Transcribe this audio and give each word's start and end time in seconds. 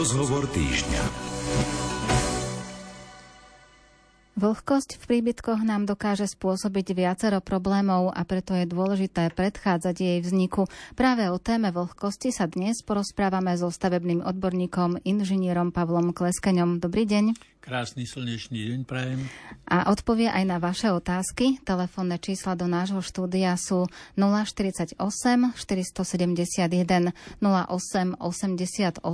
Rozhovor 0.00 0.48
týždňa. 0.48 1.02
Vlhkosť 4.40 4.96
v 4.96 5.04
príbytkoch 5.04 5.60
nám 5.60 5.84
dokáže 5.84 6.24
spôsobiť 6.24 6.96
viacero 6.96 7.44
problémov 7.44 8.08
a 8.08 8.24
preto 8.24 8.56
je 8.56 8.64
dôležité 8.64 9.28
predchádzať 9.36 9.96
jej 10.00 10.18
vzniku. 10.24 10.72
Práve 10.96 11.28
o 11.28 11.36
téme 11.36 11.68
vlhkosti 11.68 12.32
sa 12.32 12.48
dnes 12.48 12.80
porozprávame 12.80 13.52
so 13.60 13.68
stavebným 13.68 14.24
odborníkom 14.24 15.04
inžinierom 15.04 15.68
Pavlom 15.68 16.16
Kleskaňom. 16.16 16.80
Dobrý 16.80 17.04
deň. 17.04 17.36
Krásny 17.60 18.08
slnečný 18.08 18.72
deň 18.72 18.88
prajem. 18.88 19.20
A 19.68 19.92
odpovie 19.92 20.32
aj 20.32 20.48
na 20.48 20.56
vaše 20.56 20.88
otázky. 20.88 21.60
Telefónne 21.60 22.16
čísla 22.16 22.56
do 22.56 22.64
nášho 22.64 23.04
štúdia 23.04 23.52
sú 23.60 23.84
048 24.16 24.96
471 24.96 27.12
08 27.44 28.16
88 28.16 29.04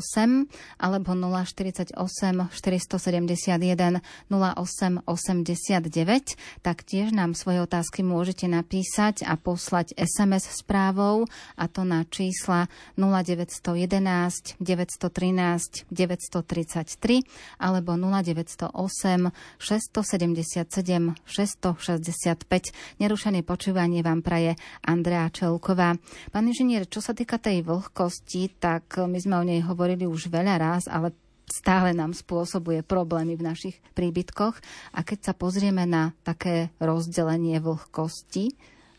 alebo 0.78 1.10
048 1.18 1.90
471 1.90 3.98
08 4.30 4.30
89. 4.30 6.38
Taktiež 6.62 7.10
nám 7.10 7.34
svoje 7.34 7.66
otázky 7.66 8.06
môžete 8.06 8.46
napísať 8.46 9.26
a 9.26 9.34
poslať 9.34 9.98
SMS 9.98 10.54
správou 10.54 11.26
a 11.58 11.66
to 11.66 11.82
na 11.82 12.06
čísla 12.06 12.70
0911 12.94 14.54
913 14.62 15.90
933 15.90 17.26
alebo 17.58 17.98
09 17.98 18.35
908 18.36 19.32
677 19.56 21.16
665. 21.24 23.00
Nerušené 23.00 23.40
počúvanie 23.40 24.04
vám 24.04 24.20
praje 24.20 24.60
Andrea 24.84 25.32
Čelková. 25.32 25.96
Pán 26.28 26.44
inžinier, 26.44 26.84
čo 26.84 27.00
sa 27.00 27.16
týka 27.16 27.40
tej 27.40 27.64
vlhkosti, 27.64 28.60
tak 28.60 29.00
my 29.00 29.16
sme 29.16 29.34
o 29.40 29.44
nej 29.48 29.64
hovorili 29.64 30.04
už 30.04 30.28
veľa 30.28 30.54
raz, 30.60 30.84
ale 30.84 31.16
stále 31.48 31.96
nám 31.96 32.12
spôsobuje 32.12 32.84
problémy 32.84 33.38
v 33.38 33.46
našich 33.46 33.76
príbytkoch. 33.96 34.60
A 34.92 35.00
keď 35.00 35.30
sa 35.30 35.32
pozrieme 35.32 35.88
na 35.88 36.12
také 36.26 36.74
rozdelenie 36.82 37.56
vlhkosti, 37.62 38.52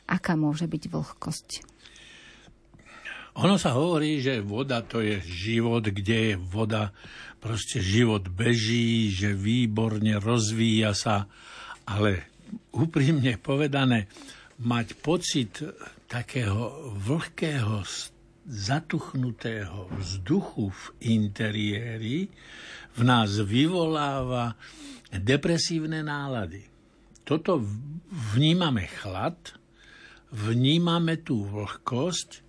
aká 0.08 0.34
môže 0.34 0.66
byť 0.66 0.84
vlhkosť? 0.90 1.77
Ono 3.38 3.62
sa 3.62 3.78
hovorí, 3.78 4.18
že 4.18 4.42
voda 4.42 4.82
to 4.82 4.98
je 5.06 5.22
život, 5.22 5.86
kde 5.86 6.34
je 6.34 6.36
voda, 6.42 6.90
proste 7.38 7.78
život 7.78 8.26
beží, 8.34 9.14
že 9.14 9.38
výborne 9.38 10.18
rozvíja 10.18 10.98
sa, 10.98 11.30
ale 11.86 12.34
úprimne 12.74 13.38
povedané, 13.38 14.10
mať 14.58 14.98
pocit 14.98 15.62
takého 16.10 16.90
vlhkého, 16.98 17.86
zatuchnutého 18.48 19.92
vzduchu 19.92 20.72
v 20.72 20.84
interiéri 21.06 22.32
v 22.96 23.02
nás 23.06 23.38
vyvoláva 23.44 24.58
depresívne 25.14 26.02
nálady. 26.02 26.64
Toto 27.28 27.62
vnímame 28.34 28.88
chlad, 28.88 29.36
vnímame 30.32 31.20
tú 31.22 31.44
vlhkosť 31.44 32.47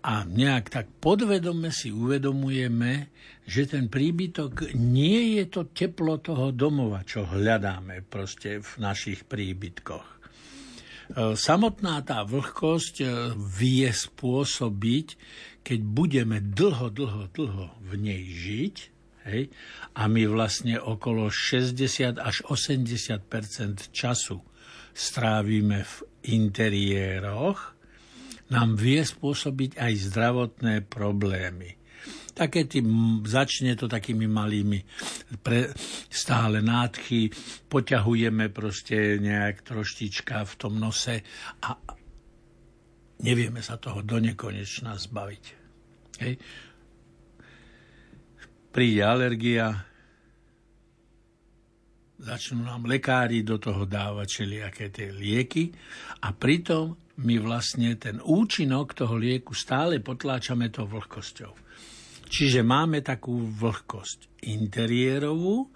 a 0.00 0.24
nejak 0.24 0.72
tak 0.72 0.86
podvedome 1.00 1.68
si 1.68 1.92
uvedomujeme, 1.92 3.12
že 3.44 3.68
ten 3.68 3.92
príbytok 3.92 4.72
nie 4.76 5.36
je 5.40 5.44
to 5.50 5.62
teplo 5.70 6.20
toho 6.20 6.52
domova, 6.52 7.04
čo 7.04 7.28
hľadáme 7.28 8.04
proste 8.08 8.64
v 8.64 8.70
našich 8.80 9.28
príbytkoch. 9.28 10.06
E, 10.06 10.16
samotná 11.34 12.00
tá 12.06 12.22
vlhkosť 12.22 12.96
e, 13.02 13.06
vie 13.36 13.90
spôsobiť, 13.90 15.06
keď 15.60 15.80
budeme 15.84 16.38
dlho, 16.40 16.88
dlho, 16.88 17.24
dlho 17.34 17.66
v 17.82 17.92
nej 17.98 18.22
žiť, 18.24 18.76
hej, 19.28 19.52
a 19.98 20.02
my 20.08 20.22
vlastne 20.30 20.80
okolo 20.80 21.28
60 21.28 22.16
až 22.16 22.36
80% 22.46 23.92
času 23.92 24.40
strávime 24.94 25.84
v 25.84 25.94
interiéroch, 26.30 27.79
nám 28.50 28.74
vie 28.74 29.00
spôsobiť 29.02 29.78
aj 29.78 29.92
zdravotné 30.10 30.74
problémy. 30.86 31.78
Také 32.30 32.64
tým, 32.64 33.20
začne 33.26 33.76
to 33.76 33.90
takými 33.90 34.24
malými 34.24 34.80
pre, 35.44 35.70
stále 36.08 36.64
nádchy, 36.64 37.28
poťahujeme 37.68 38.48
proste 38.48 39.20
nejak 39.20 39.66
troštička 39.66 40.46
v 40.46 40.54
tom 40.56 40.80
nose 40.80 41.20
a 41.60 41.70
nevieme 43.20 43.60
sa 43.60 43.76
toho 43.76 44.00
do 44.00 44.16
nekonečna 44.16 44.96
zbaviť. 44.96 45.44
Hej. 46.24 46.34
Príde 48.70 49.02
alergia, 49.02 49.90
začnú 52.20 52.64
nám 52.64 52.86
lekári 52.86 53.42
do 53.42 53.56
toho 53.56 53.84
dávať 53.84 54.28
všelijaké 54.28 54.86
tie 54.92 55.08
lieky 55.10 55.72
a 56.24 56.32
pritom 56.36 57.09
my 57.20 57.36
vlastne 57.40 58.00
ten 58.00 58.16
účinok 58.20 58.96
toho 58.96 59.20
lieku 59.20 59.52
stále 59.52 60.00
potláčame 60.00 60.72
tou 60.72 60.88
vlhkosťou. 60.88 61.52
Čiže 62.30 62.62
máme 62.62 63.02
takú 63.02 63.44
vlhkosť 63.44 64.46
interiérovú 64.46 65.66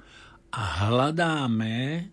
a 0.55 0.87
hľadáme, 0.87 2.09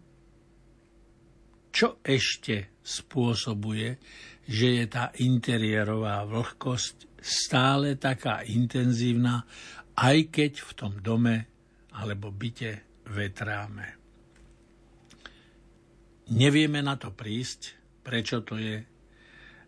čo 1.72 2.02
ešte 2.04 2.82
spôsobuje, 2.82 4.02
že 4.50 4.68
je 4.82 4.86
tá 4.90 5.14
interiérová 5.22 6.26
vlhkosť 6.26 7.22
stále 7.22 7.96
taká 7.96 8.42
intenzívna, 8.44 9.46
aj 9.96 10.34
keď 10.34 10.52
v 10.60 10.72
tom 10.74 10.94
dome 11.00 11.38
alebo 11.94 12.34
byte 12.34 13.06
vetráme. 13.14 13.88
Nevieme 16.34 16.82
na 16.82 16.98
to 16.98 17.14
prísť, 17.14 17.78
prečo 18.02 18.42
to 18.42 18.58
je, 18.58 18.91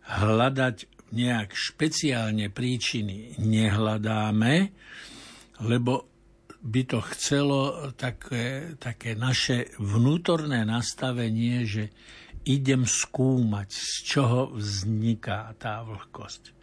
hľadať 0.07 0.77
nejak 1.13 1.53
špeciálne 1.53 2.49
príčiny 2.49 3.37
nehľadáme, 3.37 4.53
lebo 5.61 6.09
by 6.63 6.81
to 6.87 6.99
chcelo 7.13 7.91
také, 7.93 8.73
také 8.79 9.19
naše 9.19 9.75
vnútorné 9.77 10.63
nastavenie, 10.63 11.67
že 11.67 11.91
idem 12.47 12.87
skúmať, 12.87 13.69
z 13.71 13.93
čoho 14.03 14.51
vzniká 14.55 15.51
tá 15.59 15.83
vlhkosť. 15.83 16.55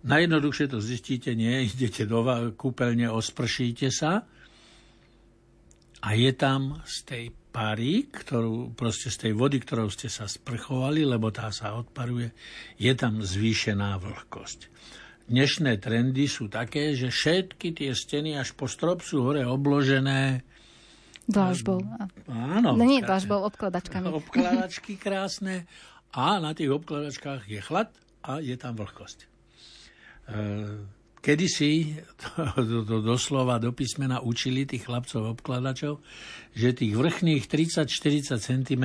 Najjednoduchšie 0.00 0.66
to 0.72 0.80
zistíte, 0.80 1.36
nie, 1.36 1.68
idete 1.68 2.08
do 2.08 2.24
kúpeľne, 2.56 3.12
ospršíte 3.12 3.92
sa 3.92 4.24
a 6.00 6.08
je 6.16 6.32
tam 6.32 6.80
z 6.88 6.96
tej 7.04 7.24
pary, 7.50 8.08
ktorú, 8.08 8.72
proste 8.72 9.10
z 9.12 9.28
tej 9.28 9.32
vody, 9.36 9.60
ktorou 9.60 9.90
ste 9.92 10.08
sa 10.08 10.24
sprchovali, 10.24 11.04
lebo 11.04 11.28
tá 11.34 11.50
sa 11.50 11.76
odparuje, 11.76 12.32
je 12.78 12.92
tam 12.94 13.20
zvýšená 13.20 13.98
vlhkosť. 14.00 14.70
Dnešné 15.30 15.78
trendy 15.78 16.26
sú 16.26 16.50
také, 16.50 16.98
že 16.98 17.14
všetky 17.14 17.74
tie 17.74 17.90
steny 17.94 18.34
až 18.34 18.56
po 18.56 18.66
strop 18.66 19.04
sú 19.04 19.22
hore 19.22 19.46
obložené 19.46 20.42
Dlážbou. 21.30 21.78
Áno. 22.26 22.74
No 22.74 22.82
nie 22.82 22.98
dlážbou, 22.98 23.38
obkladačkami. 23.46 24.10
Obkladačky 24.18 24.98
krásne. 24.98 25.70
A 26.10 26.42
na 26.42 26.50
tých 26.58 26.74
obkladačkách 26.74 27.46
je 27.46 27.62
chlad 27.62 27.94
a 28.26 28.42
je 28.42 28.58
tam 28.58 28.74
vlhkosť. 28.74 29.30
E- 30.26 30.98
kedysi 31.20 32.00
to, 32.20 32.84
to, 32.84 32.96
doslova 33.04 33.60
do 33.60 33.72
písmena 33.72 34.20
učili 34.24 34.64
tých 34.64 34.88
chlapcov 34.88 35.38
obkladačov, 35.38 36.00
že 36.56 36.76
tých 36.76 36.96
vrchných 36.96 37.44
30-40 37.46 38.40
cm 38.40 38.84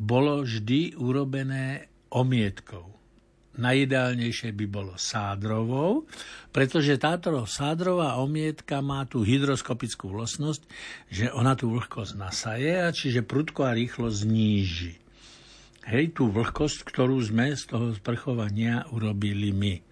bolo 0.00 0.42
vždy 0.42 0.96
urobené 0.96 1.92
omietkou. 2.10 3.00
Najideálnejšie 3.60 4.54
by 4.56 4.66
bolo 4.70 4.94
sádrovou, 4.94 6.08
pretože 6.54 6.96
táto 6.96 7.44
sádrová 7.44 8.16
omietka 8.22 8.78
má 8.80 9.04
tú 9.04 9.26
hydroskopickú 9.26 10.08
vlastnosť, 10.08 10.62
že 11.10 11.28
ona 11.34 11.58
tú 11.58 11.74
vlhkosť 11.74 12.14
nasaje 12.16 12.72
a 12.78 12.88
čiže 12.88 13.26
prudko 13.26 13.66
a 13.68 13.76
rýchlo 13.76 14.08
zníži. 14.08 14.96
Hej, 15.84 16.14
tú 16.14 16.30
vlhkosť, 16.30 16.86
ktorú 16.86 17.18
sme 17.20 17.52
z 17.58 17.66
toho 17.68 17.92
sprchovania 17.92 18.86
urobili 18.94 19.50
my. 19.50 19.89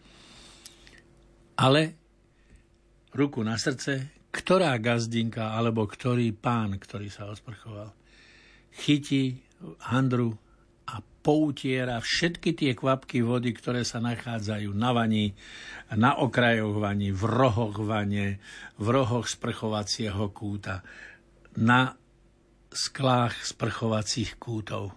Ale 1.58 1.98
ruku 3.10 3.42
na 3.42 3.58
srdce, 3.58 4.14
ktorá 4.30 4.78
gazdinka 4.78 5.58
alebo 5.58 5.90
ktorý 5.90 6.30
pán, 6.30 6.78
ktorý 6.78 7.10
sa 7.10 7.26
osprchoval, 7.26 7.90
chytí 8.70 9.42
handru 9.90 10.38
a 10.86 11.02
poutiera 11.02 11.98
všetky 11.98 12.54
tie 12.54 12.72
kvapky 12.78 13.26
vody, 13.26 13.50
ktoré 13.52 13.82
sa 13.82 13.98
nachádzajú 13.98 14.70
na 14.70 14.94
vani, 14.94 15.34
na 15.98 16.14
okrajoch 16.16 16.78
vani, 16.78 17.10
v 17.10 17.22
rohoch 17.26 17.82
vane, 17.82 18.38
v 18.78 18.86
rohoch 18.86 19.26
sprchovacieho 19.26 20.30
kúta, 20.30 20.86
na 21.58 21.90
sklách 22.70 23.34
sprchovacích 23.42 24.38
kútov. 24.38 24.94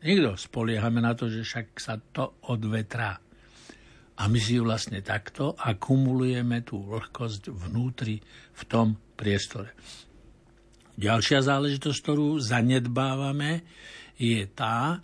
Nikto 0.00 0.40
spoliehame 0.40 1.04
na 1.04 1.12
to, 1.12 1.28
že 1.28 1.44
však 1.44 1.76
sa 1.76 2.00
to 2.00 2.40
odvetrá. 2.48 3.20
A 4.20 4.28
my 4.28 4.36
si 4.36 4.60
ju 4.60 4.68
vlastne 4.68 5.00
takto 5.00 5.56
akumulujeme 5.56 6.60
tú 6.60 6.84
vlhkosť 6.84 7.48
vnútri 7.48 8.20
v 8.52 8.62
tom 8.68 9.00
priestore. 9.16 9.72
Ďalšia 11.00 11.40
záležitosť, 11.40 11.98
ktorú 12.04 12.36
zanedbávame, 12.36 13.64
je 14.20 14.44
tá, 14.52 15.00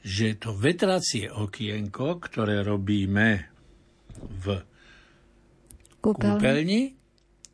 že 0.00 0.40
to 0.40 0.56
vetracie 0.56 1.28
okienko, 1.28 2.16
ktoré 2.24 2.64
robíme 2.64 3.44
v 4.16 4.64
kúpeľni, 6.00 6.40
kúpeľni 6.40 6.82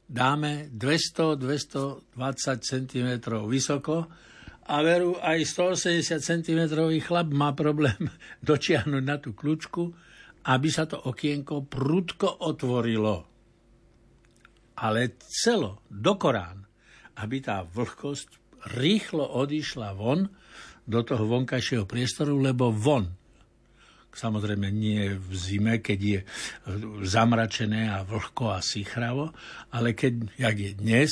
dáme 0.06 0.70
200-220 0.70 2.14
cm 2.62 3.08
vysoko 3.50 4.06
a 4.62 4.76
veru 4.87 5.19
aj 5.19 5.43
180 5.75 6.22
cm 6.22 6.60
chlap 7.02 7.34
má 7.34 7.50
problém 7.50 8.06
dočiahnuť 8.46 9.02
na 9.02 9.19
tú 9.19 9.34
kľúčku, 9.34 9.90
aby 10.42 10.68
sa 10.70 10.88
to 10.90 10.98
okienko 10.98 11.66
prudko 11.66 12.46
otvorilo. 12.46 13.16
Ale 14.82 15.14
celo, 15.20 15.86
do 15.86 16.18
Korán, 16.18 16.66
aby 17.22 17.38
tá 17.38 17.62
vlhkosť 17.62 18.42
rýchlo 18.74 19.22
odišla 19.38 19.94
von 19.94 20.26
do 20.82 21.00
toho 21.06 21.22
vonkajšieho 21.28 21.86
priestoru, 21.86 22.34
lebo 22.38 22.74
von 22.74 23.22
samozrejme 24.12 24.68
nie 24.68 25.16
v 25.16 25.32
zime, 25.32 25.74
keď 25.80 26.00
je 26.00 26.20
zamračené 27.08 27.88
a 27.88 28.04
vlhko 28.04 28.52
a 28.52 28.60
sichravo, 28.60 29.32
ale 29.72 29.96
keď, 29.96 30.36
jak 30.36 30.56
je 30.60 30.70
dnes, 30.76 31.10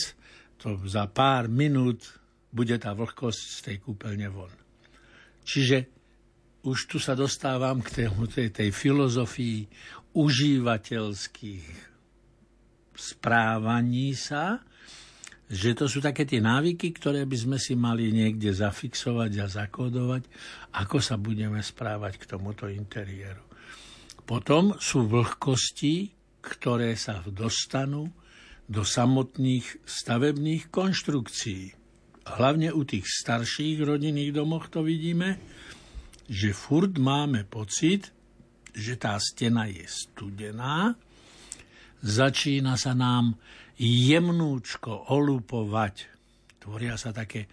to 0.61 0.76
za 0.85 1.09
pár 1.09 1.49
minút 1.49 2.21
bude 2.53 2.76
tá 2.76 2.93
vlhkosť 2.93 3.41
z 3.41 3.59
tej 3.65 3.76
kúpeľne 3.81 4.29
von. 4.29 4.53
Čiže 5.47 6.00
už 6.61 6.79
tu 6.91 6.97
sa 7.01 7.17
dostávam 7.17 7.81
k 7.81 8.05
tému, 8.05 8.29
tej, 8.29 8.53
tej 8.53 8.69
filozofii 8.69 9.65
užívateľských 10.12 11.67
správaní 13.01 14.12
sa, 14.12 14.61
že 15.51 15.75
to 15.75 15.91
sú 15.91 15.99
také 15.99 16.29
tie 16.29 16.39
návyky, 16.39 16.95
ktoré 16.95 17.27
by 17.27 17.37
sme 17.37 17.59
si 17.59 17.75
mali 17.75 18.15
niekde 18.15 18.55
zafixovať 18.55 19.33
a 19.43 19.47
zakódovať, 19.51 20.29
ako 20.79 21.03
sa 21.03 21.19
budeme 21.19 21.59
správať 21.59 22.23
k 22.23 22.29
tomuto 22.29 22.71
interiéru. 22.71 23.43
Potom 24.23 24.79
sú 24.79 25.11
vlhkosti, 25.11 26.15
ktoré 26.39 26.95
sa 26.95 27.19
dostanú 27.27 28.07
do 28.71 28.87
samotných 28.87 29.83
stavebných 29.83 30.71
konštrukcií. 30.71 31.75
Hlavne 32.39 32.71
u 32.71 32.87
tých 32.87 33.11
starších 33.11 33.83
rodinných 33.83 34.31
domoch 34.31 34.71
to 34.71 34.87
vidíme, 34.87 35.35
že 36.31 36.55
furt 36.55 36.94
máme 36.94 37.43
pocit, 37.43 38.15
že 38.71 38.94
tá 38.94 39.19
stena 39.19 39.67
je 39.67 39.82
studená, 39.82 40.94
začína 42.06 42.79
sa 42.79 42.94
nám 42.94 43.35
jemnúčko 43.75 45.11
olupovať. 45.11 46.06
Tvoria 46.62 46.94
sa 46.94 47.11
také 47.11 47.50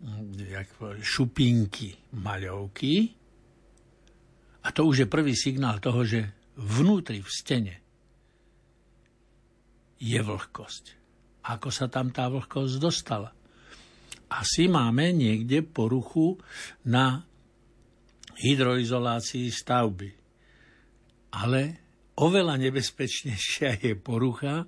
mm, 0.00 0.40
jak 0.40 0.68
šupinky 1.04 2.16
maľovky. 2.16 3.12
A 4.64 4.68
to 4.72 4.88
už 4.88 5.04
je 5.04 5.12
prvý 5.12 5.36
signál 5.36 5.76
toho, 5.76 6.00
že 6.08 6.32
vnútri 6.56 7.20
v 7.20 7.28
stene 7.28 7.76
je 10.00 10.16
vlhkosť. 10.16 10.84
Ako 11.44 11.68
sa 11.68 11.92
tam 11.92 12.08
tá 12.08 12.32
vlhkosť 12.32 12.74
dostala? 12.80 13.36
Asi 14.28 14.68
máme 14.68 15.12
niekde 15.12 15.60
poruchu 15.64 16.40
na 16.84 17.28
hydroizolácii 18.38 19.50
stavby. 19.50 20.10
Ale 21.34 21.60
oveľa 22.18 22.54
nebezpečnejšia 22.56 23.82
je 23.82 23.94
porucha, 23.98 24.64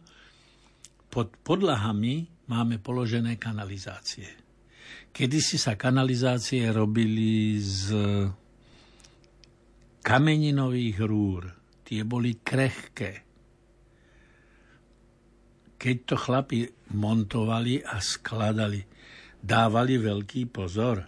pod 1.10 1.34
podlahami 1.42 2.46
máme 2.46 2.78
položené 2.78 3.34
kanalizácie. 3.38 4.26
Kedysi 5.10 5.58
sa 5.58 5.74
kanalizácie 5.74 6.70
robili 6.70 7.58
z 7.58 7.90
kameninových 10.06 10.98
rúr. 11.02 11.42
Tie 11.82 12.06
boli 12.06 12.38
krehké. 12.38 13.26
Keď 15.74 15.96
to 16.06 16.14
chlapi 16.14 16.62
montovali 16.94 17.82
a 17.82 17.98
skladali, 17.98 18.78
dávali 19.42 19.98
veľký 19.98 20.46
pozor. 20.46 21.02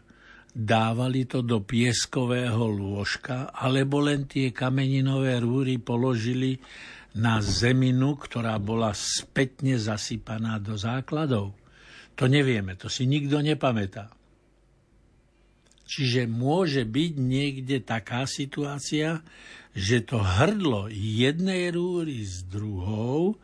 Dávali 0.52 1.24
to 1.24 1.40
do 1.40 1.64
pieskového 1.64 2.68
lôžka, 2.68 3.56
alebo 3.56 4.04
len 4.04 4.28
tie 4.28 4.52
kameninové 4.52 5.40
rúry 5.40 5.80
položili 5.80 6.60
na 7.16 7.40
zeminu, 7.40 8.20
ktorá 8.20 8.60
bola 8.60 8.92
spätne 8.92 9.80
zasypaná 9.80 10.60
do 10.60 10.76
základov. 10.76 11.56
To 12.20 12.28
nevieme, 12.28 12.76
to 12.76 12.92
si 12.92 13.08
nikto 13.08 13.40
nepamätá. 13.40 14.12
Čiže 15.88 16.28
môže 16.28 16.84
byť 16.84 17.12
niekde 17.16 17.84
taká 17.84 18.28
situácia, 18.28 19.24
že 19.72 20.04
to 20.04 20.20
hrdlo 20.20 20.92
jednej 20.92 21.72
rúry 21.72 22.24
s 22.24 22.44
druhou 22.44 23.40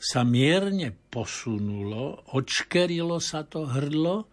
sa 0.00 0.24
mierne 0.24 0.96
posunulo, 1.12 2.24
očkerilo 2.32 3.20
sa 3.20 3.44
to 3.44 3.68
hrdlo 3.68 4.24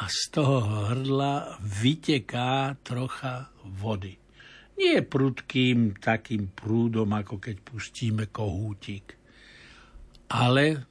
a 0.00 0.08
z 0.08 0.32
toho 0.32 0.64
hrdla 0.64 1.60
vyteká 1.60 2.80
trocha 2.80 3.52
vody. 3.68 4.16
Nie 4.80 5.04
prudkým 5.04 6.00
takým 6.00 6.56
prúdom, 6.56 7.12
ako 7.12 7.36
keď 7.36 7.56
pustíme 7.60 8.32
kohútik, 8.32 9.12
ale 10.32 10.88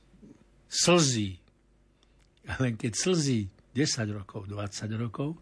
slzí. 0.69 1.41
Len 2.61 2.77
keď 2.77 2.93
slzí 2.93 3.49
10 3.73 4.13
rokov, 4.13 4.45
20 4.45 4.93
rokov, 4.93 5.41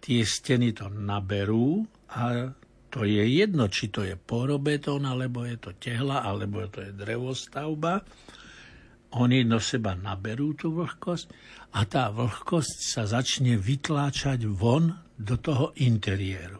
tie 0.00 0.24
steny 0.24 0.72
to 0.72 0.88
naberú 0.88 1.84
a 2.08 2.48
to 2.88 3.04
je 3.04 3.20
jedno, 3.20 3.68
či 3.68 3.92
to 3.92 4.06
je 4.06 4.16
porobetón, 4.16 5.04
alebo 5.04 5.44
je 5.44 5.58
to 5.60 5.76
tehla, 5.76 6.24
alebo 6.24 6.64
to 6.70 6.80
je 6.80 6.94
drevostavba. 6.94 8.00
Oni 9.14 9.46
do 9.46 9.62
seba 9.62 9.94
naberú 9.94 10.58
tú 10.58 10.74
vlhkosť 10.74 11.26
a 11.78 11.86
tá 11.86 12.10
vlhkosť 12.10 12.76
sa 12.82 13.06
začne 13.06 13.54
vytláčať 13.54 14.42
von 14.50 14.90
do 15.14 15.38
toho 15.38 15.70
interiéru. 15.78 16.58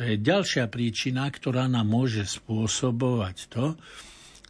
je 0.00 0.16
ďalšia 0.16 0.72
príčina, 0.72 1.28
ktorá 1.28 1.68
nám 1.68 1.92
môže 1.92 2.24
spôsobovať 2.24 3.36
to, 3.52 3.76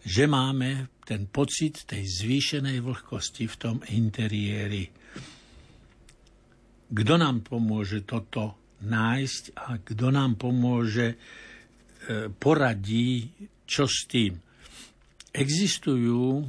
že 0.07 0.31
máme 0.31 1.03
ten 1.03 1.27
pocit 1.27 1.91
tej 1.91 2.07
zvýšenej 2.07 2.79
vlhkosti 2.79 3.51
v 3.51 3.57
tom 3.59 3.77
interiéri. 3.91 4.87
Kto 6.87 7.15
nám 7.19 7.43
pomôže 7.43 8.07
toto 8.07 8.79
nájsť 8.87 9.43
a 9.59 9.83
kto 9.83 10.07
nám 10.15 10.39
pomôže, 10.39 11.15
e, 11.15 11.17
poradí, 12.31 13.27
čo 13.67 13.91
s 13.91 14.07
tým. 14.07 14.39
Existujú 15.35 16.47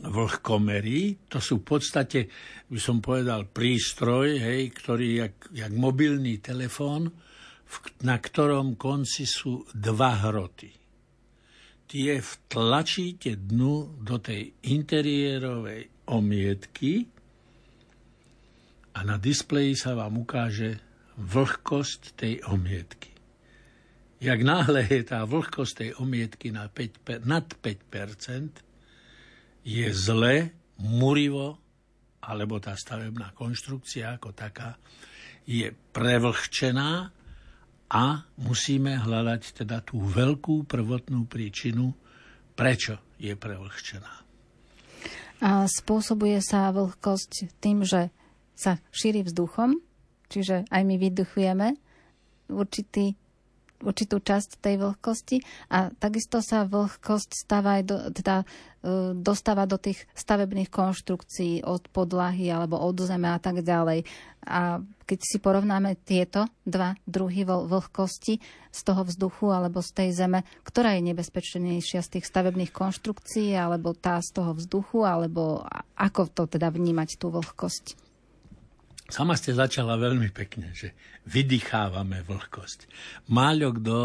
vlhkomery, 0.00 1.28
to 1.28 1.38
sú 1.38 1.60
v 1.60 1.66
podstate, 1.76 2.20
by 2.66 2.80
som 2.80 3.04
povedal, 3.04 3.50
prístroj, 3.50 4.40
hej, 4.40 4.72
ktorý 4.72 5.08
jak, 5.28 5.34
jak 5.52 5.72
mobilný 5.76 6.40
telefón, 6.40 7.12
na 8.04 8.16
ktorom 8.20 8.76
konci 8.76 9.24
sú 9.24 9.64
dva 9.72 10.28
hroty. 10.28 10.72
Tie 11.88 12.12
vtlačíte 12.20 13.36
dnu 13.36 14.00
do 14.00 14.16
tej 14.16 14.48
interiérovej 14.64 16.08
omietky 16.08 17.04
a 18.96 19.04
na 19.04 19.16
displeji 19.20 19.76
sa 19.76 19.96
vám 19.96 20.20
ukáže 20.20 20.80
vlhkosť 21.20 22.16
tej 22.16 22.34
omietky. 22.48 23.12
Jak 24.22 24.40
náhle 24.40 24.86
je 24.86 25.02
tá 25.02 25.26
vlhkosť 25.26 25.72
tej 25.76 25.90
omietky 25.98 26.54
na 26.54 26.70
5, 26.70 27.26
nad 27.26 27.44
5 27.44 27.90
je 29.62 29.86
zle, 29.94 30.50
murivo, 30.82 31.58
alebo 32.22 32.58
tá 32.62 32.74
stavebná 32.74 33.34
konštrukcia 33.34 34.18
ako 34.18 34.30
taká 34.34 34.78
je 35.42 35.74
prevlhčená 35.74 37.10
a 37.92 38.04
musíme 38.38 38.94
hľadať 38.94 39.62
teda 39.62 39.82
tú 39.82 40.00
veľkú 40.00 40.64
prvotnú 40.64 41.26
príčinu, 41.26 41.92
prečo 42.54 43.02
je 43.18 43.34
prevlhčená. 43.34 44.12
A 45.42 45.66
spôsobuje 45.66 46.38
sa 46.38 46.70
vlhkosť 46.70 47.58
tým, 47.58 47.82
že 47.82 48.14
sa 48.54 48.78
šíri 48.94 49.26
vzduchom, 49.26 49.82
čiže 50.30 50.70
aj 50.70 50.82
my 50.86 50.94
vyduchujeme 51.02 51.74
určitý 52.46 53.18
určitú 53.82 54.22
časť 54.22 54.62
tej 54.62 54.80
vlhkosti 54.80 55.42
a 55.68 55.90
takisto 55.92 56.38
sa 56.38 56.64
vlhkosť 56.64 57.30
stáva 57.34 57.78
aj 57.78 57.82
do, 57.84 57.96
teda, 58.14 58.36
e, 58.82 59.14
dostáva 59.18 59.66
do 59.66 59.76
tých 59.76 60.06
stavebných 60.14 60.70
konštrukcií 60.70 61.66
od 61.66 61.90
podlahy 61.90 62.48
alebo 62.48 62.78
od 62.78 62.96
zeme 63.02 63.28
a 63.28 63.42
tak 63.42 63.60
ďalej. 63.66 64.06
A 64.42 64.82
keď 65.06 65.18
si 65.22 65.38
porovnáme 65.38 65.98
tieto 66.02 66.48
dva 66.66 66.98
druhy 67.06 67.46
vlhkosti 67.46 68.42
z 68.72 68.80
toho 68.80 69.04
vzduchu 69.06 69.52
alebo 69.52 69.84
z 69.84 69.90
tej 69.92 70.08
zeme, 70.16 70.42
ktorá 70.66 70.96
je 70.96 71.06
nebezpečnejšia 71.12 72.00
z 72.00 72.18
tých 72.18 72.26
stavebných 72.26 72.72
konštrukcií 72.72 73.54
alebo 73.54 73.94
tá 73.94 74.18
z 74.18 74.30
toho 74.34 74.56
vzduchu, 74.56 75.04
alebo 75.04 75.62
ako 75.94 76.32
to 76.32 76.42
teda 76.48 76.72
vnímať 76.72 77.20
tú 77.20 77.28
vlhkosť? 77.30 78.11
Sama 79.12 79.36
ste 79.36 79.52
začala 79.52 80.00
veľmi 80.00 80.32
pekne, 80.32 80.72
že 80.72 80.96
vydýchávame 81.28 82.24
vlhkosť. 82.24 82.88
Máľo 83.28 83.76
kto 83.76 83.96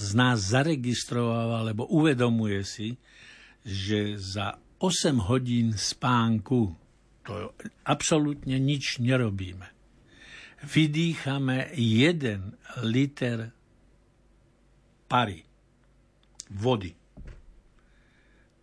z 0.00 0.08
nás 0.16 0.40
zaregistrováva, 0.40 1.60
alebo 1.60 1.84
uvedomuje 1.92 2.64
si, 2.64 2.96
že 3.60 4.16
za 4.16 4.56
8 4.80 5.28
hodín 5.28 5.76
spánku 5.76 6.72
to 7.28 7.52
absolútne 7.84 8.56
nič 8.56 9.04
nerobíme. 9.04 9.68
Vydýchame 10.64 11.68
1 11.76 12.88
liter 12.88 13.52
pary, 15.04 15.44
vody. 16.48 16.96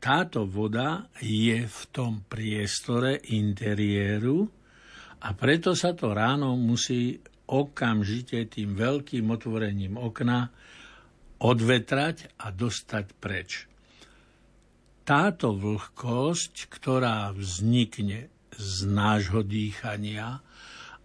Táto 0.02 0.50
voda 0.50 1.14
je 1.22 1.62
v 1.62 1.82
tom 1.94 2.26
priestore 2.26 3.22
interiéru, 3.30 4.61
a 5.22 5.30
preto 5.38 5.78
sa 5.78 5.94
to 5.94 6.18
ráno 6.18 6.58
musí 6.58 7.22
okamžite 7.52 8.48
tým 8.50 8.74
veľkým 8.74 9.28
otvorením 9.30 10.00
okna 10.00 10.50
odvetrať 11.42 12.42
a 12.42 12.50
dostať 12.50 13.06
preč. 13.18 13.66
Táto 15.02 15.58
vlhkosť, 15.58 16.70
ktorá 16.70 17.34
vznikne 17.34 18.30
z 18.56 18.76
nášho 18.88 19.42
dýchania, 19.42 20.40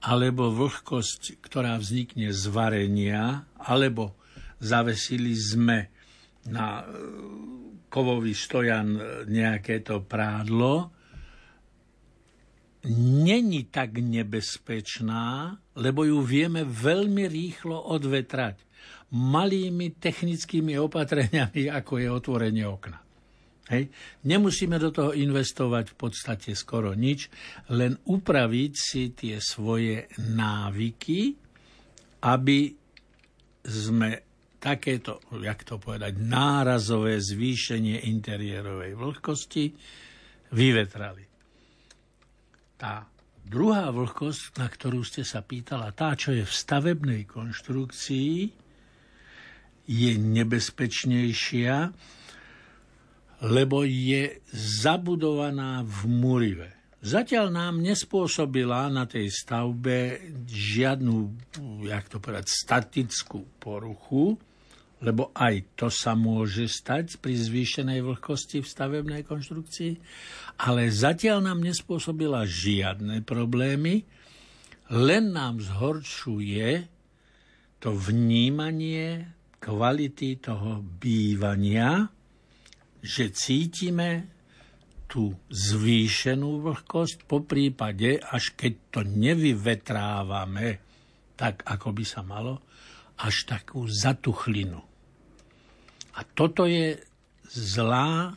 alebo 0.04 0.52
vlhkosť, 0.52 1.40
ktorá 1.40 1.80
vznikne 1.80 2.30
z 2.30 2.44
varenia, 2.52 3.49
alebo 3.58 4.14
zavesili 4.61 5.35
sme 5.35 5.90
na 6.46 6.85
kovový 7.90 8.37
stojan 8.37 9.25
nejaké 9.26 9.82
to 9.82 10.04
prádlo, 10.04 10.96
není 12.95 13.66
tak 13.66 13.99
nebezpečná, 13.99 15.59
lebo 15.76 16.07
ju 16.07 16.23
vieme 16.23 16.62
veľmi 16.62 17.26
rýchlo 17.26 17.90
odvetrať 17.90 18.62
malými 19.14 19.99
technickými 19.99 20.75
opatreniami, 20.78 21.71
ako 21.71 21.93
je 21.99 22.09
otvorenie 22.11 22.66
okna. 22.66 22.99
Hej. 23.66 23.90
Nemusíme 24.23 24.78
do 24.78 24.95
toho 24.95 25.11
investovať 25.11 25.90
v 25.90 25.97
podstate 25.99 26.55
skoro 26.55 26.95
nič, 26.95 27.26
len 27.75 27.99
upraviť 28.07 28.73
si 28.78 29.11
tie 29.11 29.43
svoje 29.43 30.07
návyky, 30.23 31.35
aby 32.23 32.71
sme 33.66 34.11
takéto, 34.62 35.19
jak 35.43 35.66
to 35.66 35.83
povedať, 35.83 36.14
nárazové 36.23 37.19
zvýšenie 37.19 38.07
interiérovej 38.07 38.95
vlhkosti 38.95 39.75
vyvetrali. 40.55 41.36
Tá 42.76 43.09
druhá 43.40 43.88
vlhkosť, 43.88 44.61
na 44.61 44.68
ktorú 44.68 45.00
ste 45.00 45.25
sa 45.25 45.40
pýtala, 45.40 45.97
tá, 45.97 46.12
čo 46.12 46.37
je 46.37 46.45
v 46.45 46.52
stavebnej 46.52 47.23
konštrukcii, 47.25 48.52
je 49.87 50.12
nebezpečnejšia, 50.18 51.95
lebo 53.47 53.87
je 53.87 54.42
zabudovaná 54.83 55.85
v 55.87 56.00
murive. 56.11 56.68
Zatiaľ 57.06 57.54
nám 57.54 57.75
nespôsobila 57.85 58.90
na 58.90 59.06
tej 59.06 59.30
stavbe 59.30 60.18
žiadnu, 60.49 61.16
jak 61.87 62.11
to 62.11 62.18
povedať, 62.18 62.50
statickú 62.50 63.47
poruchu, 63.62 64.35
lebo 65.05 65.29
aj 65.37 65.76
to 65.76 65.93
sa 65.93 66.17
môže 66.17 66.65
stať 66.73 67.21
pri 67.21 67.37
zvýšenej 67.37 68.00
vlhkosti 68.00 68.65
v 68.65 68.71
stavebnej 68.71 69.23
konštrukcii, 69.29 69.93
ale 70.65 70.88
zatiaľ 70.88 71.45
nám 71.53 71.61
nespôsobila 71.61 72.49
žiadne 72.49 73.21
problémy, 73.21 74.09
len 74.88 75.37
nám 75.37 75.61
zhoršuje 75.61 76.88
to 77.83 77.93
vnímanie 77.93 79.37
kvality 79.61 80.41
toho 80.41 80.81
bývania, 80.81 82.09
že 83.05 83.31
cítime 83.35 84.33
tú 85.07 85.31
zvýšenú 85.50 86.67
vlhkosť, 86.67 87.31
po 87.31 87.47
prípade, 87.47 88.19
až 88.19 88.59
keď 88.59 88.73
to 88.91 89.00
nevyvetrávame 89.07 90.83
tak, 91.38 91.62
ako 91.62 91.95
by 91.95 92.05
sa 92.05 92.26
malo, 92.26 92.65
až 93.16 93.49
takú 93.49 93.88
zatuchlinu. 93.88 94.85
A 96.16 96.20
toto 96.25 96.64
je 96.64 97.00
zlá 97.49 98.37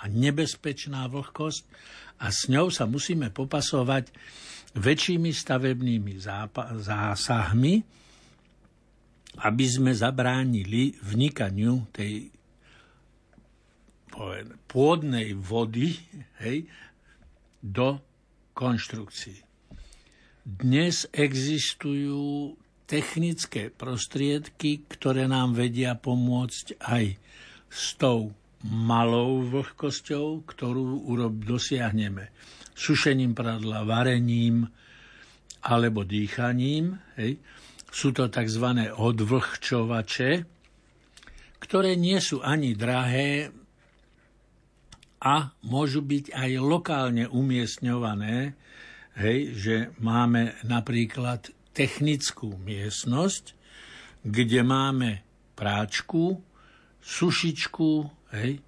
a 0.00 0.02
nebezpečná 0.08 1.06
vlhkosť 1.10 1.62
a 2.20 2.30
s 2.30 2.50
ňou 2.50 2.70
sa 2.70 2.86
musíme 2.86 3.32
popasovať 3.32 4.12
väčšími 4.76 5.30
stavebnými 5.34 6.20
zásahmi, 6.78 7.74
aby 9.40 9.64
sme 9.66 9.90
zabránili 9.94 10.94
vnikaniu 11.00 11.90
tej 11.94 12.30
pôdnej 14.66 15.38
vody 15.38 15.96
hej, 16.42 16.66
do 17.62 17.98
konštrukcií. 18.52 19.38
Dnes 20.42 21.06
existujú 21.14 22.58
technické 22.90 23.70
prostriedky, 23.70 24.82
ktoré 24.90 25.30
nám 25.30 25.54
vedia 25.54 25.94
pomôcť 25.94 26.82
aj 26.82 27.04
s 27.70 27.94
tou 27.94 28.34
malou 28.66 29.46
vlhkosťou, 29.46 30.42
ktorú 30.42 31.06
urob, 31.06 31.38
dosiahneme 31.46 32.34
sušením 32.80 33.36
pradla, 33.36 33.86
varením 33.86 34.66
alebo 35.62 36.02
dýchaním. 36.02 36.96
Hej. 37.20 37.38
Sú 37.92 38.10
to 38.16 38.26
tzv. 38.32 38.66
odvlhčovače, 38.96 40.30
ktoré 41.60 41.92
nie 41.94 42.16
sú 42.18 42.40
ani 42.40 42.72
drahé 42.72 43.52
a 45.20 45.52
môžu 45.68 46.00
byť 46.00 46.32
aj 46.32 46.50
lokálne 46.64 47.28
umiestňované, 47.28 48.56
hej, 49.20 49.38
že 49.52 49.76
máme 50.00 50.56
napríklad 50.64 51.52
technickú 51.72 52.58
miestnosť, 52.60 53.54
kde 54.26 54.60
máme 54.66 55.10
práčku, 55.56 56.40
sušičku, 57.00 57.90
hej, 58.36 58.60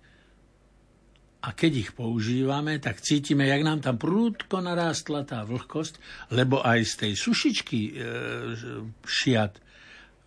a 1.42 1.48
keď 1.50 1.72
ich 1.74 1.90
používame, 1.90 2.78
tak 2.78 3.02
cítime, 3.02 3.50
jak 3.50 3.66
nám 3.66 3.82
tam 3.82 3.98
prúdko 3.98 4.62
narástla 4.62 5.26
tá 5.26 5.42
vlhkosť, 5.42 5.98
lebo 6.30 6.62
aj 6.62 6.80
z 6.86 6.92
tej 7.02 7.12
sušičky 7.18 7.80
e, 7.82 7.92
šiat 9.02 9.58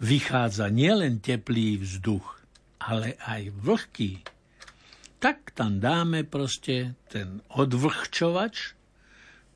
vychádza 0.03 0.67
nielen 0.67 1.23
teplý 1.23 1.79
vzduch, 1.79 2.43
ale 2.83 3.15
aj 3.23 3.47
vlhký. 3.63 4.27
Tak 5.23 5.55
tam 5.55 5.79
dáme 5.79 6.27
proste 6.27 6.99
ten 7.07 7.39
odvlhčovač, 7.47 8.75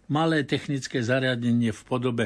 malé 0.07 0.47
technické 0.47 1.03
zariadenie 1.03 1.75
v 1.75 1.81
podobe 1.83 2.25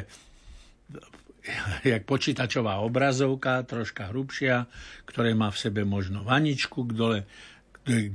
jak 1.84 2.04
počítačová 2.08 2.80
obrazovka, 2.80 3.68
troška 3.68 4.10
hrubšia, 4.12 4.68
ktoré 5.04 5.36
má 5.36 5.52
v 5.52 5.60
sebe 5.60 5.82
možno 5.84 6.24
vaničku, 6.24 6.88
dole, 6.88 7.28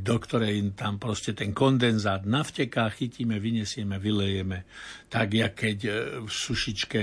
do 0.01 0.17
ktorej 0.17 0.73
tam 0.73 0.97
proste 0.97 1.37
ten 1.37 1.53
kondenzát 1.53 2.25
navteká, 2.25 2.89
chytíme, 2.89 3.37
vyniesieme, 3.37 4.01
vylejeme. 4.01 4.65
Tak, 5.13 5.29
jak 5.29 5.53
keď 5.61 5.79
e, 5.85 5.91
v 6.25 6.31
sušičke 6.33 7.01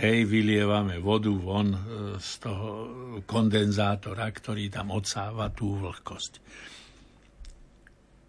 hej, 0.00 0.18
vylievame 0.24 0.96
vodu 0.96 1.28
von 1.36 1.76
e, 1.76 1.80
z 2.16 2.30
toho 2.40 2.68
kondenzátora, 3.28 4.32
ktorý 4.32 4.72
tam 4.72 4.96
odsáva 4.96 5.52
tú 5.52 5.76
vlhkosť. 5.76 6.40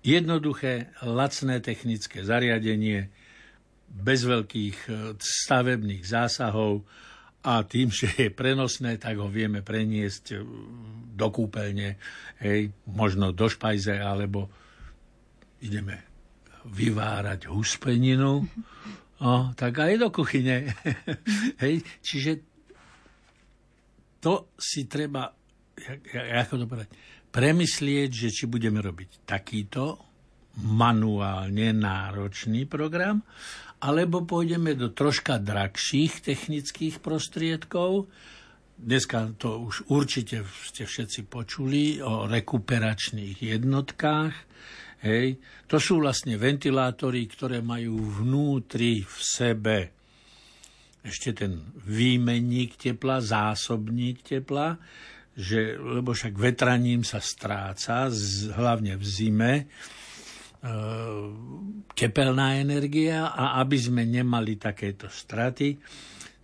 Jednoduché, 0.04 0.92
lacné 1.04 1.63
technické 1.63 2.27
zariadenie, 2.27 3.08
bez 3.88 4.27
veľkých 4.27 4.77
e, 4.88 4.89
stavebných 5.17 6.03
zásahov 6.03 6.84
a 7.44 7.63
tým, 7.63 7.89
že 7.98 8.12
je 8.13 8.29
prenosné, 8.29 9.00
tak 9.00 9.17
ho 9.17 9.32
vieme 9.32 9.63
preniesť 9.63 10.25
e, 10.34 10.38
do 11.17 11.27
kúpeľne, 11.34 11.98
hej, 12.44 12.72
možno 12.91 13.34
do 13.34 13.48
špajze, 13.50 13.98
alebo 13.98 14.51
ideme 15.63 16.06
vyvárať 16.67 17.48
huspeninu, 17.50 18.44
o, 19.27 19.34
tak 19.56 19.74
aj 19.82 19.94
do 19.98 20.10
kuchyne. 20.13 20.72
hej, 21.63 21.82
čiže 22.03 22.32
to 24.22 24.51
si 24.58 24.89
treba 24.89 25.38
ako 26.41 26.53
to 26.58 26.65
povedať, 26.65 26.89
premyslieť, 27.29 28.10
že 28.10 28.29
či 28.34 28.44
budeme 28.50 28.82
robiť 28.82 29.29
takýto 29.29 30.01
manuálne 30.58 31.70
náročný 31.70 32.65
program, 32.65 33.22
alebo 33.78 34.26
pôjdeme 34.26 34.74
do 34.74 34.90
troška 34.90 35.38
drahších 35.38 36.26
technických 36.26 37.02
prostriedkov. 37.02 38.10
Dneska 38.78 39.34
to 39.42 39.62
už 39.66 39.90
určite 39.90 40.46
ste 40.66 40.86
všetci 40.86 41.26
počuli 41.26 42.02
o 42.02 42.30
rekuperačných 42.30 43.38
jednotkách. 43.58 44.34
Hej. 45.06 45.38
To 45.70 45.78
sú 45.78 46.02
vlastne 46.02 46.42
ventilátory, 46.42 47.30
ktoré 47.30 47.62
majú 47.62 48.02
vnútri 48.02 49.06
v 49.06 49.18
sebe 49.22 49.78
ešte 51.08 51.32
ten 51.32 51.64
výmenník 51.88 52.76
tepla, 52.76 53.24
zásobník 53.24 54.28
tepla, 54.28 54.76
že, 55.38 55.80
lebo 55.80 56.12
však 56.12 56.36
vetraním 56.36 57.08
sa 57.08 57.24
stráca, 57.24 58.12
z, 58.12 58.52
hlavne 58.52 59.00
v 59.00 59.06
zime, 59.06 59.54
tepelná 61.94 62.58
energia 62.58 63.30
a 63.30 63.62
aby 63.62 63.78
sme 63.78 64.06
nemali 64.06 64.58
takéto 64.58 65.08
straty, 65.08 65.78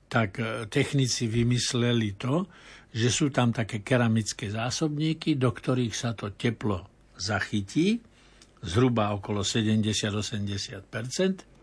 tak 0.07 0.37
e, 0.37 0.69
technici 0.69 1.25
vymysleli 1.25 2.13
to, 2.15 2.45
že 2.93 3.09
sú 3.09 3.33
tam 3.33 3.49
také 3.49 3.81
keramické 3.81 4.53
zásobníky, 4.53 5.33
do 5.33 5.49
ktorých 5.49 5.95
sa 5.97 6.13
to 6.13 6.37
teplo 6.37 6.85
zachytí, 7.17 7.97
zhruba 8.61 9.17
okolo 9.17 9.41
70-80% 9.41 11.53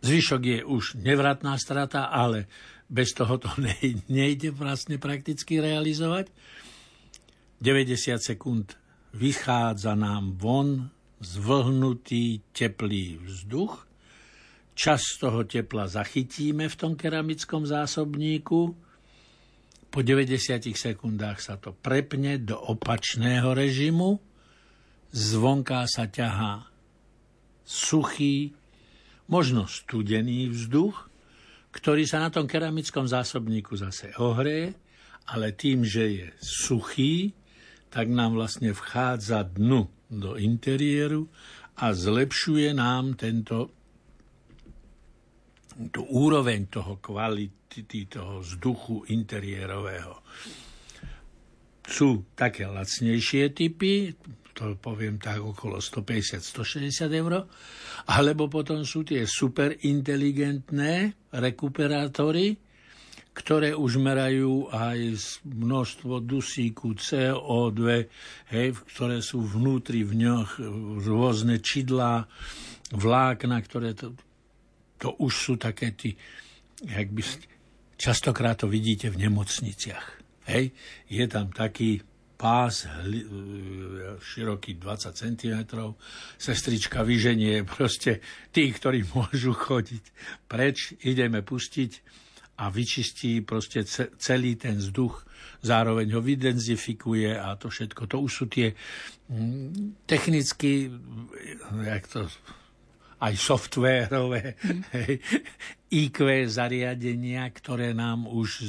Zvyšok 0.00 0.42
je 0.44 0.58
už 0.64 0.84
nevratná 1.04 1.60
strata, 1.60 2.08
ale 2.08 2.48
bez 2.88 3.12
toho 3.12 3.36
to 3.36 3.52
nejde 4.08 4.48
vlastne 4.56 4.96
prakticky 4.96 5.60
realizovať. 5.60 6.32
90 7.60 8.16
sekúnd 8.16 8.79
vychádza 9.14 9.94
nám 9.94 10.38
von 10.38 10.90
zvlhnutý 11.20 12.40
teplý 12.52 13.20
vzduch. 13.20 13.86
Čas 14.74 15.20
toho 15.20 15.44
tepla 15.44 15.84
zachytíme 15.84 16.64
v 16.68 16.76
tom 16.78 16.96
keramickom 16.96 17.68
zásobníku. 17.68 18.60
Po 19.90 19.98
90 20.00 20.72
sekundách 20.72 21.42
sa 21.42 21.60
to 21.60 21.76
prepne 21.76 22.40
do 22.40 22.56
opačného 22.56 23.52
režimu. 23.52 24.16
Zvonká 25.10 25.84
sa 25.90 26.06
ťahá 26.06 26.70
suchý, 27.66 28.54
možno 29.26 29.66
studený 29.66 30.48
vzduch, 30.54 31.10
ktorý 31.70 32.06
sa 32.06 32.22
na 32.22 32.30
tom 32.30 32.46
keramickom 32.46 33.06
zásobníku 33.06 33.74
zase 33.78 34.14
ohreje, 34.18 34.74
ale 35.30 35.54
tým, 35.54 35.86
že 35.86 36.04
je 36.06 36.26
suchý, 36.38 37.34
tak 37.90 38.06
nám 38.06 38.38
vlastne 38.38 38.70
vchádza 38.70 39.44
dnu 39.44 39.90
do 40.10 40.38
interiéru 40.38 41.26
a 41.82 41.90
zlepšuje 41.90 42.70
nám 42.74 43.18
tento 43.18 43.74
tú 45.88 46.04
úroveň 46.04 46.68
toho 46.68 47.00
kvality, 47.00 48.04
toho 48.04 48.44
vzduchu 48.44 49.08
interiérového. 49.08 50.20
Sú 51.88 52.28
také 52.36 52.68
lacnejšie 52.68 53.56
typy, 53.56 54.12
to 54.52 54.76
poviem 54.76 55.16
tak 55.16 55.40
okolo 55.40 55.80
150-160 55.80 57.08
eur, 57.16 57.48
alebo 58.12 58.52
potom 58.52 58.84
sú 58.84 59.08
tie 59.08 59.24
super 59.24 59.72
inteligentné 59.88 61.16
rekuperátory, 61.32 62.69
ktoré 63.30 63.78
už 63.78 64.02
merajú 64.02 64.66
aj 64.74 64.98
množstvo 65.46 66.18
dusíku, 66.18 66.98
CO2, 66.98 67.80
hej, 68.50 68.68
ktoré 68.94 69.22
sú 69.22 69.46
vnútri 69.46 70.02
v 70.02 70.26
ňoch 70.26 70.58
rôzne 71.06 71.62
čidlá, 71.62 72.26
vlákna, 72.90 73.56
ktoré 73.62 73.94
to, 73.94 74.18
to 74.98 75.14
už 75.22 75.32
sú 75.32 75.54
také 75.54 75.94
tí, 75.94 76.18
jak 76.82 77.06
by, 77.14 77.22
častokrát 77.94 78.58
to 78.58 78.66
vidíte 78.66 79.14
v 79.14 79.30
nemocniciach. 79.30 80.06
Hej, 80.50 80.74
je 81.06 81.24
tam 81.30 81.54
taký 81.54 82.02
pás 82.40 82.88
široký 84.18 84.80
20 84.80 85.12
cm. 85.12 85.58
Sestrička 86.40 87.04
vyženie 87.04 87.62
proste 87.76 88.24
tých, 88.50 88.80
ktorí 88.80 89.06
môžu 89.12 89.52
chodiť 89.54 90.04
preč, 90.48 90.96
ideme 91.04 91.44
pustiť 91.44 92.20
a 92.60 92.68
vyčistí 92.68 93.40
proste 93.40 93.88
celý 94.20 94.60
ten 94.60 94.76
vzduch, 94.76 95.24
zároveň 95.64 96.12
ho 96.12 96.20
vydenzifikuje 96.20 97.32
a 97.32 97.56
to 97.56 97.72
všetko. 97.72 98.04
To 98.04 98.16
už 98.20 98.32
sú 98.32 98.44
tie 98.52 98.76
mm, 99.32 100.04
technicky, 100.04 100.92
jak 101.84 102.04
to 102.12 102.28
aj 103.20 103.34
softwarové 103.36 104.60
mm. 104.60 104.80
IQ 105.90 106.46
zariadenia, 106.46 107.48
ktoré 107.50 107.96
nám 107.96 108.28
už 108.28 108.62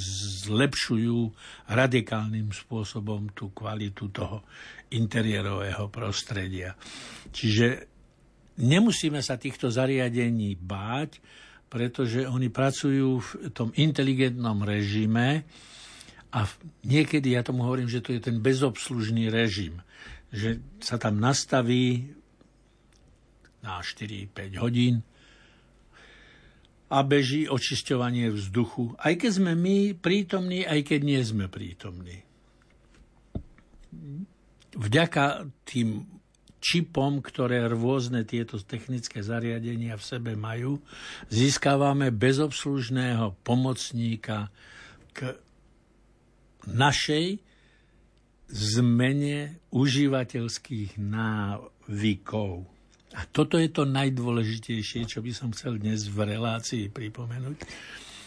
zlepšujú 0.48 1.32
radikálnym 1.70 2.50
spôsobom 2.50 3.30
tú 3.36 3.52
kvalitu 3.52 4.10
toho 4.10 4.42
interiérového 4.92 5.88
prostredia. 5.88 6.74
Čiže 7.30 7.88
nemusíme 8.60 9.20
sa 9.22 9.38
týchto 9.38 9.70
zariadení 9.70 10.58
báť, 10.58 11.22
pretože 11.72 12.28
oni 12.28 12.52
pracujú 12.52 13.24
v 13.24 13.30
tom 13.56 13.72
inteligentnom 13.80 14.60
režime 14.68 15.48
a 16.36 16.44
niekedy 16.84 17.40
ja 17.40 17.48
tomu 17.48 17.64
hovorím, 17.64 17.88
že 17.88 18.04
to 18.04 18.12
je 18.12 18.20
ten 18.20 18.44
bezobslužný 18.44 19.32
režim, 19.32 19.80
že 20.36 20.60
sa 20.84 21.00
tam 21.00 21.24
nastaví 21.24 22.12
na 23.64 23.80
4-5 23.80 24.60
hodín 24.60 25.00
a 26.92 27.08
beží 27.08 27.48
očisťovanie 27.48 28.36
vzduchu, 28.36 29.00
aj 29.00 29.24
keď 29.24 29.32
sme 29.32 29.56
my 29.56 29.96
prítomní, 29.96 30.68
aj 30.68 30.92
keď 30.92 31.00
nie 31.08 31.22
sme 31.24 31.48
prítomní. 31.48 32.28
Vďaka 34.76 35.48
tým 35.64 36.20
čipom, 36.62 37.26
ktoré 37.26 37.66
rôzne 37.66 38.22
tieto 38.24 38.62
technické 38.62 39.26
zariadenia 39.26 39.98
v 39.98 40.06
sebe 40.06 40.32
majú, 40.38 40.78
získávame 41.34 42.14
bezobslužného 42.14 43.34
pomocníka 43.42 44.54
k 45.12 45.36
našej 46.70 47.42
zmene 48.52 49.58
užívateľských 49.74 51.02
návykov. 51.02 52.70
A 53.12 53.28
toto 53.28 53.60
je 53.60 53.68
to 53.68 53.84
najdôležitejšie, 53.84 55.04
čo 55.04 55.20
by 55.20 55.32
som 55.36 55.52
chcel 55.52 55.82
dnes 55.82 56.08
v 56.08 56.32
relácii 56.32 56.88
pripomenúť. 56.88 57.58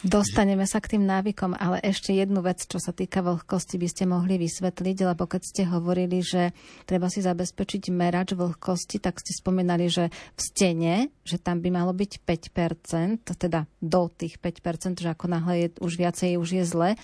Dostaneme 0.04 0.68
sa 0.68 0.84
k 0.84 0.96
tým 0.96 1.08
návykom, 1.08 1.56
ale 1.56 1.80
ešte 1.80 2.12
jednu 2.12 2.44
vec, 2.44 2.60
čo 2.60 2.76
sa 2.76 2.92
týka 2.92 3.24
vlhkosti, 3.24 3.80
by 3.80 3.88
ste 3.88 4.04
mohli 4.04 4.36
vysvetliť, 4.36 4.96
lebo 5.00 5.24
keď 5.24 5.42
ste 5.42 5.62
hovorili, 5.64 6.20
že 6.20 6.52
treba 6.84 7.08
si 7.08 7.24
zabezpečiť 7.24 7.88
merač 7.88 8.36
vlhkosti, 8.36 9.00
tak 9.00 9.24
ste 9.24 9.32
spomínali, 9.32 9.88
že 9.88 10.12
v 10.12 10.40
stene, 10.44 10.94
že 11.24 11.40
tam 11.40 11.64
by 11.64 11.72
malo 11.72 11.96
byť 11.96 12.20
5%, 12.20 13.32
teda 13.32 13.64
do 13.80 14.02
tých 14.12 14.36
5%, 14.36 15.00
že 15.00 15.08
ako 15.08 15.24
náhle 15.24 15.54
je 15.56 15.66
už 15.80 15.96
viacej, 15.96 16.36
už 16.36 16.52
je 16.52 16.64
zle. 16.68 16.90
E, 16.92 16.98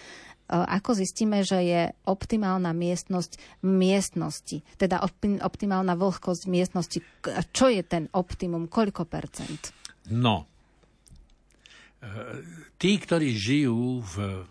ako 0.53 0.93
zistíme, 0.93 1.41
že 1.41 1.57
je 1.57 1.83
optimálna 2.05 2.77
miestnosť 2.77 3.65
v 3.65 3.69
miestnosti, 3.81 4.61
teda 4.77 5.01
optimálna 5.41 5.97
vlhkosť 5.97 6.53
miestnosti. 6.53 7.01
Čo 7.57 7.73
je 7.73 7.81
ten 7.81 8.13
optimum? 8.13 8.69
Koľko 8.69 9.09
percent? 9.09 9.73
No, 10.13 10.45
tí, 12.81 12.93
ktorí 12.97 13.37
žijú 13.37 14.01
v 14.01 14.45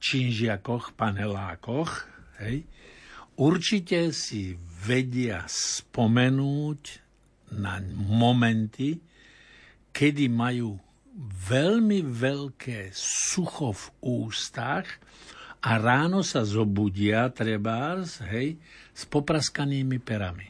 činžiakoch, 0.00 0.96
panelákoch, 0.98 1.90
hej, 2.42 2.66
určite 3.38 4.10
si 4.10 4.58
vedia 4.58 5.46
spomenúť 5.46 6.82
na 7.54 7.78
momenty, 7.94 8.98
kedy 9.94 10.26
majú 10.30 10.80
veľmi 11.50 12.00
veľké 12.02 12.90
sucho 12.96 13.76
v 13.76 13.84
ústach 14.24 14.86
a 15.60 15.76
ráno 15.76 16.24
sa 16.24 16.42
zobudia, 16.42 17.28
trebárs, 17.28 18.24
hej, 18.24 18.56
s 18.96 19.04
popraskanými 19.04 20.00
perami. 20.00 20.48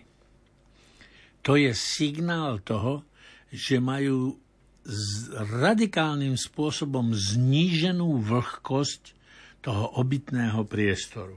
To 1.42 1.58
je 1.58 1.72
signál 1.74 2.62
toho, 2.62 3.02
že 3.50 3.82
majú 3.82 4.38
z 4.84 5.32
radikálnym 5.60 6.34
spôsobom 6.34 7.12
zníženú 7.12 8.20
vlhkosť 8.24 9.16
toho 9.60 10.00
obytného 10.00 10.64
priestoru. 10.64 11.36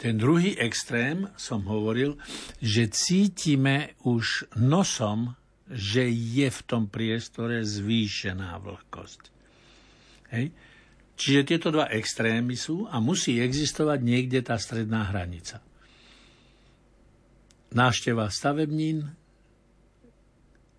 Ten 0.00 0.18
druhý 0.18 0.58
extrém 0.58 1.30
som 1.38 1.62
hovoril, 1.68 2.18
že 2.58 2.90
cítime 2.90 3.94
už 4.02 4.50
nosom 4.58 5.36
že 5.72 6.04
je 6.12 6.52
v 6.52 6.60
tom 6.68 6.84
priestore 6.92 7.64
zvýšená 7.64 8.60
vlhkosť. 8.60 9.22
Hej? 10.36 10.52
Čiže 11.16 11.48
tieto 11.48 11.68
dva 11.72 11.88
extrémy 11.88 12.52
sú 12.60 12.84
a 12.92 13.00
musí 13.00 13.40
existovať 13.40 13.98
niekde 14.04 14.44
tá 14.44 14.60
stredná 14.60 15.08
hranica. 15.08 15.64
Nášteva 17.72 18.28
stavebnín 18.28 19.16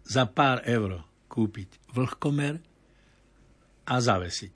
za 0.05 0.29
pár 0.29 0.61
eur 0.61 1.01
kúpiť 1.33 1.89
vlhkomer 1.97 2.61
a 3.89 3.95
zavesiť. 3.97 4.55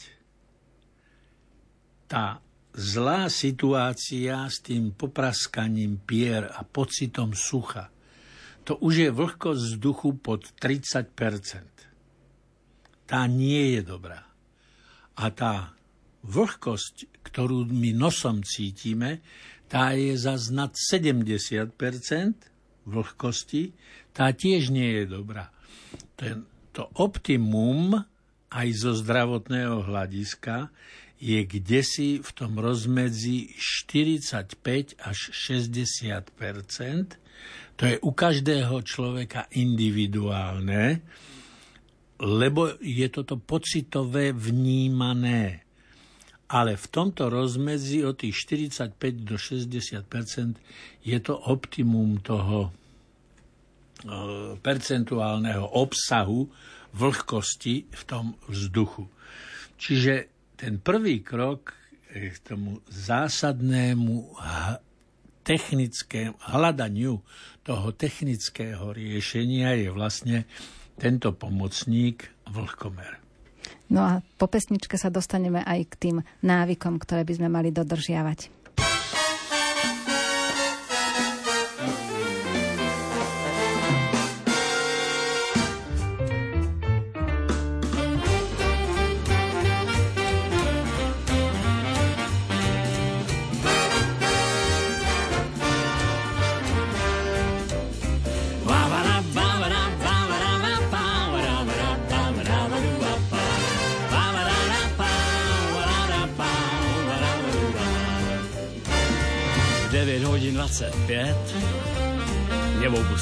Tá 2.06 2.38
zlá 2.78 3.26
situácia 3.34 4.46
s 4.46 4.62
tým 4.62 4.94
popraskaním 4.94 5.98
pier 6.06 6.46
a 6.46 6.62
pocitom 6.62 7.34
sucha, 7.34 7.90
to 8.62 8.78
už 8.78 8.94
je 8.94 9.10
vlhkosť 9.10 9.62
vzduchu 9.74 10.10
pod 10.22 10.54
30% 10.62 11.88
Tá 13.08 13.24
nie 13.24 13.80
je 13.80 13.82
dobrá. 13.88 14.28
A 15.16 15.32
tá 15.32 15.72
vlhkosť, 16.28 17.24
ktorú 17.24 17.64
my 17.72 17.96
nosom 17.96 18.44
cítime, 18.44 19.24
tá 19.72 19.96
je 19.96 20.20
za 20.20 20.36
nad 20.52 20.76
70% 20.76 21.72
vlhkosti, 22.84 23.72
tá 24.12 24.36
tiež 24.36 24.76
nie 24.76 25.04
je 25.04 25.06
dobrá. 25.08 25.48
Ten, 26.20 26.44
to 26.78 26.86
optimum 27.02 28.06
aj 28.54 28.68
zo 28.78 28.94
zdravotného 28.94 29.90
hľadiska 29.90 30.70
je 31.18 31.42
kde 31.42 31.82
v 32.22 32.30
tom 32.38 32.62
rozmedzi 32.62 33.58
45 33.58 35.02
až 35.02 35.18
60% 35.34 37.18
To 37.78 37.84
je 37.86 37.96
u 38.02 38.12
každého 38.14 38.82
človeka 38.82 39.46
individuálne, 39.54 41.02
lebo 42.18 42.74
je 42.82 43.08
toto 43.14 43.38
pocitové 43.38 44.34
vnímané. 44.34 45.62
Ale 46.50 46.74
v 46.74 46.86
tomto 46.90 47.30
rozmedzi 47.30 48.02
od 48.02 48.18
tých 48.24 48.34
45 48.50 48.98
do 49.22 49.38
60% 49.38 50.58
je 51.06 51.18
to 51.22 51.38
optimum 51.38 52.18
toho 52.18 52.74
percentuálneho 54.62 55.66
obsahu 55.74 56.50
vlhkosti 56.94 57.90
v 57.90 58.02
tom 58.06 58.38
vzduchu. 58.46 59.10
Čiže 59.78 60.14
ten 60.58 60.82
prvý 60.82 61.22
krok 61.22 61.74
k 62.10 62.38
tomu 62.42 62.82
zásadnému 62.90 64.38
technickému 65.46 66.36
hľadaniu 66.44 67.24
toho 67.64 67.88
technického 67.96 68.92
riešenia 68.92 69.80
je 69.80 69.90
vlastne 69.94 70.38
tento 70.98 71.32
pomocník 71.32 72.28
vlhkomer. 72.50 73.22
No 73.88 74.04
a 74.04 74.14
po 74.36 74.52
pesničke 74.52 75.00
sa 75.00 75.08
dostaneme 75.08 75.64
aj 75.64 75.80
k 75.88 75.94
tým 75.96 76.18
návykom, 76.44 77.00
ktoré 77.00 77.24
by 77.24 77.34
sme 77.40 77.48
mali 77.48 77.72
dodržiavať. 77.72 78.52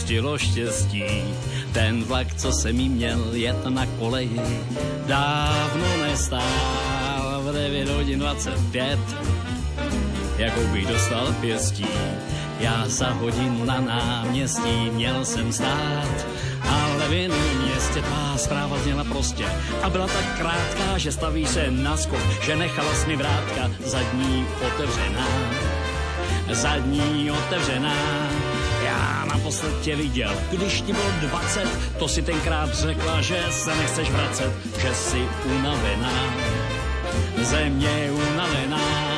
Mě 0.05 0.21
opustilo 0.21 0.37
štěstí. 0.37 1.03
Ten 1.73 2.03
vlak, 2.03 2.35
co 2.35 2.51
jsem 2.51 2.79
jí 2.79 2.89
měl 2.89 3.33
jet 3.33 3.65
na 3.65 3.85
koleji, 3.85 4.41
dávno 5.05 5.97
nestál 6.01 7.41
v 7.41 7.53
9 7.53 7.89
hodin 7.89 8.19
25, 8.19 8.99
jakou 10.37 10.67
bych 10.67 10.87
dostal 10.87 11.33
pěstí. 11.41 11.85
Já 12.59 12.83
za 12.87 13.09
hodinu 13.09 13.65
na 13.65 13.81
náměstí 13.81 14.89
měl 14.93 15.25
jsem 15.25 15.53
stát, 15.53 16.25
ale 16.69 17.09
v 17.09 17.13
jiném 17.13 17.57
městě 17.65 18.01
tvá 18.01 18.37
zpráva 18.37 18.77
zněla 18.79 19.03
prostě 19.03 19.45
a 19.81 19.89
byla 19.89 20.07
tak 20.07 20.37
krátká, 20.37 20.97
že 20.97 21.11
staví 21.11 21.45
se 21.45 21.71
na 21.71 21.97
skok, 21.97 22.43
že 22.45 22.55
nechala 22.55 22.93
mi 23.07 23.15
vrátka 23.15 23.71
zadní 23.85 24.45
otevřená 24.67 25.27
zadní 26.53 27.31
otevřená. 27.31 28.34
Naposled 29.35 29.81
tě 29.81 29.95
viděl, 29.95 30.31
když 30.51 30.81
ti 30.81 30.93
bylo 30.93 31.11
20, 31.21 31.67
to 31.99 32.07
si 32.07 32.21
tenkrát 32.21 32.73
řekla, 32.73 33.21
že 33.21 33.43
se 33.51 33.75
nechceš 33.75 34.09
vracet, 34.09 34.51
že 34.81 34.93
jsi 34.95 35.27
unavená. 35.45 36.33
Země 37.43 37.87
je 37.87 38.11
unavená. 38.11 39.15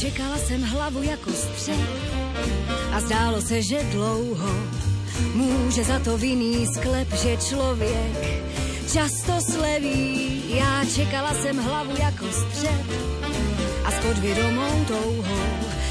Čekala 0.00 0.38
jsem 0.38 0.62
hlavu 0.62 1.02
jako 1.02 1.30
střed 1.30 1.78
a 2.92 3.00
zdálo 3.00 3.40
se, 3.40 3.62
že 3.62 3.82
dlouho 3.92 4.48
může 5.34 5.84
za 5.84 5.98
to 5.98 6.18
vinný 6.18 6.66
sklep, 6.66 7.08
že 7.22 7.36
člověk 7.36 8.42
často 8.92 9.32
sleví. 9.52 10.42
Já 10.56 10.84
čekala 10.94 11.34
jsem 11.34 11.58
hlavu 11.58 11.92
jako 11.98 12.24
střed 12.32 13.21
a 14.02 14.08
s 14.08 14.14
podvědomou 14.14 14.84
touhou. 14.84 15.46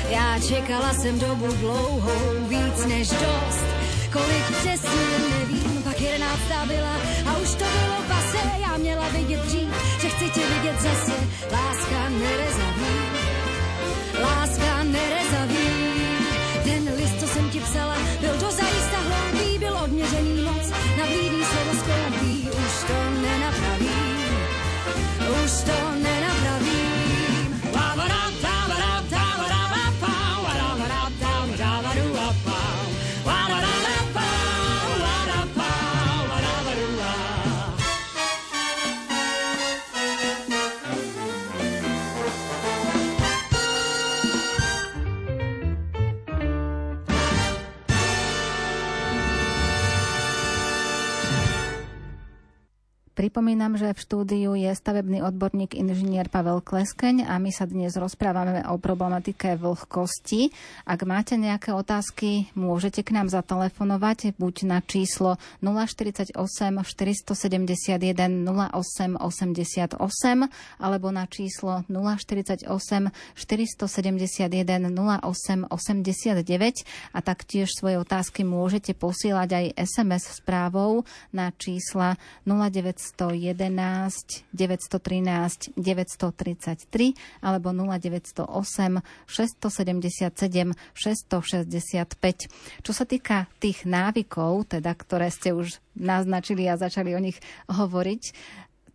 Já 0.09 0.39
čekala 0.47 0.93
jsem 0.93 1.19
dobu 1.19 1.47
dlouhou, 1.47 2.47
víc 2.47 2.85
než 2.85 3.09
dost. 3.09 3.65
Kolik 4.11 4.45
přesně 4.59 5.19
nevím, 5.29 5.83
pak 5.83 6.01
jedenáctá 6.01 6.65
byla 6.67 6.95
a 7.25 7.37
už 7.37 7.49
to 7.49 7.65
bylo 7.65 8.01
pase. 8.07 8.37
Já 8.61 8.77
měla 8.77 9.09
vidět 9.09 9.39
dřív, 9.39 9.67
že 10.01 10.09
chci 10.09 10.29
tě 10.29 10.41
vidět 10.55 10.81
zase, 10.81 11.13
láska 11.51 12.09
nerezaví 12.09 13.31
láska 14.21 14.83
nerezavý. 14.83 15.67
Ten 16.63 16.93
list, 16.97 17.19
co 17.19 17.27
jsem 17.27 17.49
ti 17.49 17.59
psala, 17.59 17.97
byl 18.19 18.33
dozajista 18.39 18.97
hloupý, 18.97 19.59
byl 19.59 19.77
odměřený 19.83 20.41
moc, 20.41 20.69
na 20.97 21.05
blídý 21.05 21.43
slovo 21.45 21.79
skoupí, 21.79 22.49
už 22.49 22.83
to 22.87 23.21
nenapraví, 23.21 23.89
už 25.43 25.51
to 25.63 25.90
Pripomínam, 53.21 53.77
že 53.77 53.93
v 53.93 54.01
štúdiu 54.01 54.57
je 54.57 54.73
stavebný 54.73 55.21
odborník 55.21 55.77
inžinier 55.77 56.25
Pavel 56.25 56.57
Kleskeň 56.57 57.29
a 57.29 57.37
my 57.37 57.53
sa 57.53 57.69
dnes 57.69 57.93
rozprávame 57.93 58.65
o 58.65 58.81
problematike 58.81 59.61
vlhkosti. 59.61 60.49
Ak 60.89 61.05
máte 61.05 61.37
nejaké 61.37 61.69
otázky, 61.69 62.49
môžete 62.57 63.05
k 63.05 63.13
nám 63.13 63.29
zatelefonovať 63.29 64.33
buď 64.41 64.65
na 64.65 64.81
číslo 64.81 65.37
048 65.61 66.33
471 66.33 68.41
0888 68.41 70.01
alebo 70.81 71.07
na 71.13 71.29
číslo 71.29 71.85
048 71.93 72.65
471 72.65 74.97
0889 74.97 75.69
a 77.13 77.19
taktiež 77.21 77.69
svoje 77.69 78.01
otázky 78.01 78.41
môžete 78.41 78.97
posielať 78.97 79.49
aj 79.53 79.77
SMS 79.77 80.41
správou 80.41 81.05
na 81.29 81.53
čísla 81.53 82.17
0900 82.49 83.10
911 83.15 84.47
913 84.51 85.75
933 85.75 87.43
alebo 87.43 87.69
0908 87.71 89.03
677 89.27 90.73
665. 90.93 92.83
Čo 92.83 92.91
sa 92.91 93.05
týka 93.05 93.47
tých 93.59 93.83
návykov, 93.83 94.77
teda, 94.77 94.95
ktoré 94.95 95.29
ste 95.31 95.51
už 95.55 95.79
naznačili 95.95 96.65
a 96.67 96.79
začali 96.79 97.13
o 97.13 97.21
nich 97.21 97.37
hovoriť, 97.67 98.23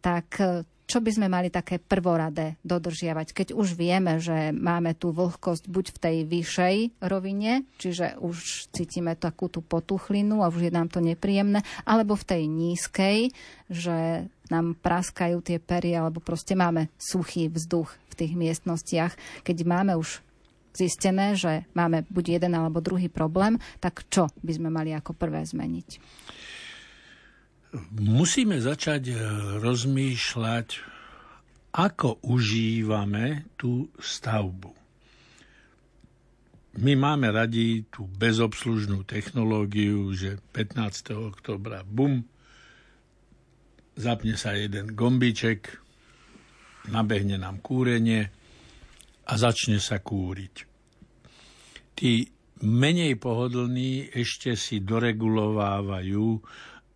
tak 0.00 0.38
čo 0.86 1.02
by 1.02 1.10
sme 1.10 1.26
mali 1.26 1.50
také 1.50 1.82
prvoradé 1.82 2.54
dodržiavať, 2.62 3.34
keď 3.34 3.48
už 3.58 3.74
vieme, 3.74 4.22
že 4.22 4.54
máme 4.54 4.94
tú 4.94 5.10
vlhkosť 5.10 5.66
buď 5.66 5.86
v 5.90 5.98
tej 5.98 6.16
vyššej 6.30 6.76
rovine, 7.02 7.66
čiže 7.82 8.22
už 8.22 8.70
cítime 8.70 9.18
takú 9.18 9.50
tú 9.50 9.66
potuchlinu 9.66 10.46
a 10.46 10.50
už 10.50 10.70
je 10.70 10.72
nám 10.72 10.86
to 10.86 11.02
nepríjemné, 11.02 11.66
alebo 11.82 12.14
v 12.14 12.24
tej 12.24 12.42
nízkej, 12.46 13.34
že 13.66 14.30
nám 14.46 14.78
praskajú 14.78 15.42
tie 15.42 15.58
pery, 15.58 15.98
alebo 15.98 16.22
proste 16.22 16.54
máme 16.54 16.86
suchý 16.94 17.50
vzduch 17.50 17.90
v 17.90 18.14
tých 18.14 18.32
miestnostiach. 18.38 19.42
Keď 19.42 19.56
máme 19.66 19.98
už 19.98 20.22
zistené, 20.76 21.34
že 21.34 21.64
máme 21.72 22.06
buď 22.12 22.38
jeden 22.38 22.52
alebo 22.54 22.84
druhý 22.84 23.08
problém, 23.08 23.56
tak 23.80 24.04
čo 24.12 24.28
by 24.44 24.52
sme 24.54 24.68
mali 24.68 24.92
ako 24.92 25.16
prvé 25.16 25.42
zmeniť? 25.42 25.88
Musíme 27.96 28.58
začať 28.58 29.02
eh, 29.12 29.18
rozmýšľať, 29.60 30.68
ako 31.76 32.24
užívame 32.24 33.52
tú 33.60 33.92
stavbu. 34.00 34.72
My 36.76 36.92
máme 36.92 37.32
radi 37.32 37.88
tú 37.88 38.04
bezobslužnú 38.04 39.04
technológiu, 39.08 40.12
že 40.12 40.40
15. 40.52 41.32
oktobra 41.32 41.84
bum, 41.84 42.20
zapne 43.96 44.36
sa 44.36 44.52
jeden 44.52 44.92
gombiček, 44.92 45.72
nabehne 46.92 47.40
nám 47.40 47.64
kúrenie 47.64 48.28
a 49.24 49.32
začne 49.40 49.80
sa 49.80 50.04
kúriť. 50.04 50.54
Tí 51.96 52.28
menej 52.60 53.16
pohodlní 53.16 54.12
ešte 54.12 54.52
si 54.52 54.84
doregulovávajú 54.84 56.28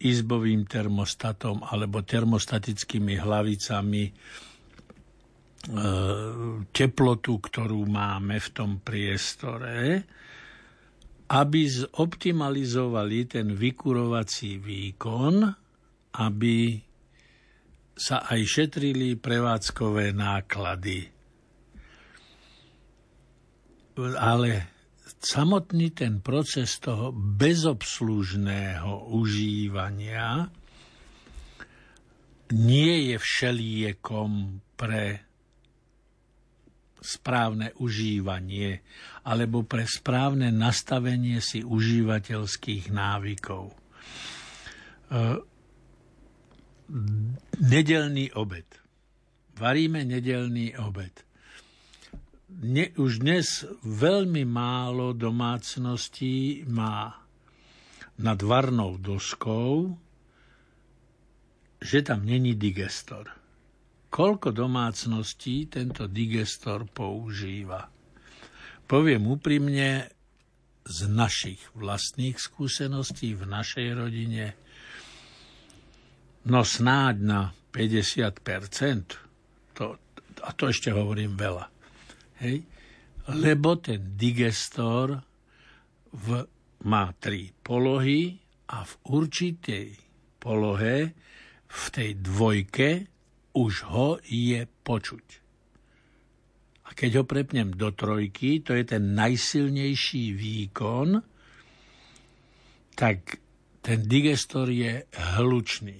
izbovým 0.01 0.65
termostatom 0.65 1.61
alebo 1.61 2.01
termostatickými 2.01 3.21
hlavicami 3.21 4.05
e, 4.09 4.13
teplotu, 6.73 7.37
ktorú 7.37 7.85
máme 7.85 8.41
v 8.41 8.49
tom 8.49 8.71
priestore, 8.81 10.09
aby 11.31 11.61
zoptimalizovali 11.69 13.19
ten 13.29 13.53
vykurovací 13.53 14.59
výkon, 14.59 15.35
aby 16.17 16.57
sa 17.95 18.25
aj 18.25 18.41
šetrili 18.49 19.21
prevádzkové 19.21 20.17
náklady. 20.17 21.13
Ale 24.17 24.70
samotný 25.21 25.93
ten 25.93 26.25
proces 26.25 26.81
toho 26.81 27.13
bezobslužného 27.13 29.13
užívania 29.13 30.49
nie 32.57 33.13
je 33.13 33.17
všeliekom 33.21 34.65
pre 34.75 35.31
správne 37.01 37.73
užívanie 37.81 38.85
alebo 39.25 39.65
pre 39.65 39.89
správne 39.89 40.53
nastavenie 40.53 41.41
si 41.41 41.65
užívateľských 41.65 42.93
návykov. 42.93 43.73
E, 43.73 43.75
nedelný 47.61 48.33
obed. 48.37 48.69
Varíme 49.57 50.05
nedelný 50.05 50.77
obed 50.77 51.30
ne, 52.59 52.91
už 52.99 53.23
dnes 53.23 53.63
veľmi 53.87 54.43
málo 54.43 55.15
domácností 55.15 56.67
má 56.67 57.23
nad 58.21 58.39
varnou 58.43 58.99
doskou, 58.99 59.95
že 61.81 62.05
tam 62.05 62.27
není 62.27 62.59
digestor. 62.59 63.31
Koľko 64.11 64.51
domácností 64.51 65.71
tento 65.71 66.11
digestor 66.11 66.91
používa? 66.91 67.87
Poviem 68.91 69.31
úprimne, 69.31 70.11
z 70.91 71.07
našich 71.07 71.61
vlastných 71.77 72.41
skúseností 72.41 73.37
v 73.37 73.45
našej 73.47 73.89
rodine, 73.95 74.57
no 76.49 76.65
snáď 76.65 77.17
na 77.21 77.41
50%, 77.71 79.77
to, 79.77 79.85
a 80.43 80.51
to 80.57 80.65
ešte 80.67 80.91
hovorím 80.91 81.37
veľa. 81.37 81.80
Hej? 82.41 82.65
Lebo 83.31 83.79
ten 83.79 84.17
digestor 84.17 85.21
v, 86.11 86.27
má 86.89 87.13
tri 87.21 87.53
polohy 87.63 88.35
a 88.73 88.83
v 88.83 88.93
určitej 89.07 89.89
polohe, 90.41 91.15
v 91.71 91.85
tej 91.95 92.11
dvojke, 92.19 92.89
už 93.55 93.73
ho 93.91 94.19
je 94.25 94.67
počuť. 94.67 95.27
A 96.91 96.95
keď 96.97 97.23
ho 97.23 97.25
prepnem 97.29 97.71
do 97.71 97.95
trojky, 97.95 98.67
to 98.67 98.75
je 98.75 98.83
ten 98.83 99.15
najsilnejší 99.15 100.35
výkon, 100.35 101.23
tak 102.99 103.39
ten 103.81 103.99
digestor 104.05 104.69
je 104.69 105.07
hlučný. 105.39 105.99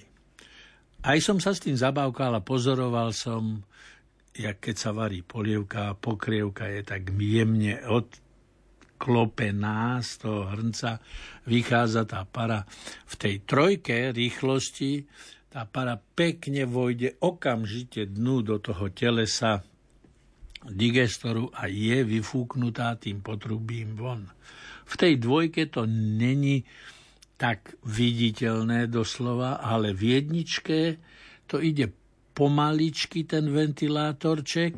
Aj 1.01 1.17
som 1.23 1.39
sa 1.39 1.55
s 1.57 1.63
tým 1.63 1.79
zabávkal 1.79 2.37
a 2.37 2.45
pozoroval 2.45 3.15
som 3.15 3.65
jak 4.35 4.59
keď 4.63 4.77
sa 4.79 4.91
varí 4.95 5.23
polievka, 5.27 5.95
pokrievka 5.99 6.71
je 6.71 6.83
tak 6.87 7.11
jemne 7.11 7.83
odklopená 7.87 9.99
z 10.01 10.11
toho 10.23 10.47
hrnca, 10.55 11.01
vychádza 11.51 12.07
tá 12.07 12.23
para. 12.27 12.65
V 13.11 13.15
tej 13.19 13.43
trojke 13.43 14.15
rýchlosti 14.15 15.07
tá 15.51 15.67
para 15.67 15.99
pekne 15.99 16.63
vojde 16.63 17.19
okamžite 17.19 18.07
dnu 18.07 18.47
do 18.47 18.63
toho 18.63 18.87
telesa 18.95 19.67
digestoru 20.63 21.51
a 21.57 21.67
je 21.67 22.05
vyfúknutá 22.05 22.95
tým 23.01 23.25
potrubím 23.25 23.97
von. 23.97 24.29
V 24.87 24.95
tej 24.95 25.19
dvojke 25.19 25.67
to 25.73 25.89
není 25.91 26.63
tak 27.41 27.73
viditeľné 27.89 28.93
doslova, 28.93 29.65
ale 29.65 29.97
v 29.97 30.21
jedničke 30.21 31.01
to 31.49 31.57
ide 31.59 31.89
pomaličky 32.33 33.25
ten 33.27 33.51
ventilátorček 33.51 34.75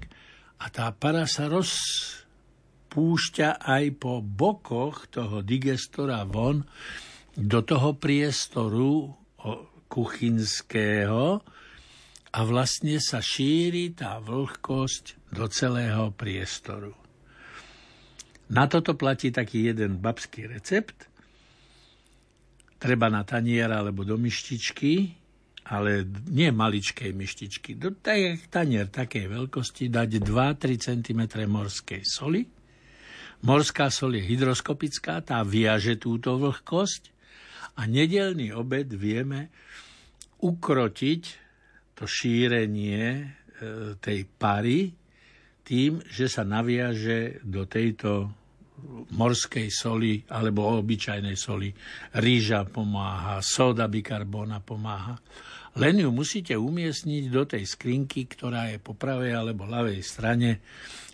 a 0.63 0.71
tá 0.71 0.91
para 0.95 1.27
sa 1.27 1.51
rozpúšťa 1.51 3.49
aj 3.63 3.85
po 3.99 4.23
bokoch 4.23 5.11
toho 5.11 5.43
digestora 5.43 6.25
von 6.27 6.65
do 7.33 7.61
toho 7.65 7.97
priestoru 7.97 9.11
kuchynského 9.89 11.43
a 12.33 12.41
vlastne 12.49 12.97
sa 12.97 13.21
šíri 13.21 13.93
tá 13.93 14.17
vlhkosť 14.23 15.35
do 15.37 15.45
celého 15.53 16.09
priestoru. 16.17 16.97
Na 18.53 18.69
toto 18.69 18.97
platí 18.97 19.33
taký 19.33 19.73
jeden 19.73 20.01
babský 20.01 20.49
recept. 20.49 21.09
Treba 22.77 23.09
na 23.09 23.25
tanier 23.25 23.69
alebo 23.73 24.05
do 24.05 24.21
myštičky 24.21 25.22
ale 25.63 26.03
nie 26.31 26.51
maličkej 26.51 27.15
myštičky, 27.15 27.79
do 27.79 27.95
tanier 28.51 28.91
takej 28.91 29.31
veľkosti 29.31 29.87
dať 29.89 30.11
2-3 30.19 30.87
cm 30.91 31.21
morskej 31.47 32.03
soli. 32.03 32.43
Morská 33.43 33.91
sol 33.91 34.15
je 34.19 34.23
hydroskopická, 34.23 35.23
tá 35.23 35.43
viaže 35.43 35.99
túto 35.99 36.39
vlhkosť 36.39 37.03
a 37.79 37.87
nedelný 37.91 38.55
obed 38.55 38.91
vieme 38.95 39.51
ukrotiť 40.43 41.23
to 41.99 42.05
šírenie 42.07 43.03
e, 43.03 43.25
tej 43.99 44.27
pary 44.27 44.91
tým, 45.63 46.03
že 46.11 46.27
sa 46.27 46.43
naviaže 46.43 47.43
do 47.47 47.67
tejto 47.71 48.42
morskej 49.13 49.69
soli 49.71 50.23
alebo 50.33 50.81
obyčajnej 50.81 51.37
soli. 51.39 51.71
Ríža 52.19 52.67
pomáha, 52.67 53.39
soda 53.45 53.87
bikarbóna 53.87 54.59
pomáha. 54.65 55.19
Len 55.81 56.05
ju 56.05 56.13
musíte 56.13 56.53
umiestniť 56.53 57.25
do 57.33 57.49
tej 57.49 57.65
skrinky, 57.65 58.29
ktorá 58.29 58.69
je 58.69 58.77
po 58.77 58.93
pravej 58.93 59.33
alebo 59.33 59.65
ľavej 59.65 60.01
strane, 60.05 60.61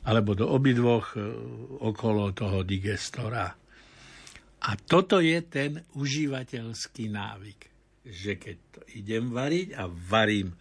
alebo 0.02 0.34
do 0.34 0.50
obidvoch 0.50 1.14
e, 1.14 1.22
okolo 1.78 2.34
toho 2.34 2.66
digestora. 2.66 3.54
A 4.58 4.70
toto 4.74 5.22
je 5.22 5.38
ten 5.46 5.78
užívateľský 5.94 7.06
návyk, 7.06 7.60
že 8.02 8.34
keď 8.34 8.58
idem 8.98 9.30
variť 9.30 9.78
a 9.78 9.86
varím 9.86 10.58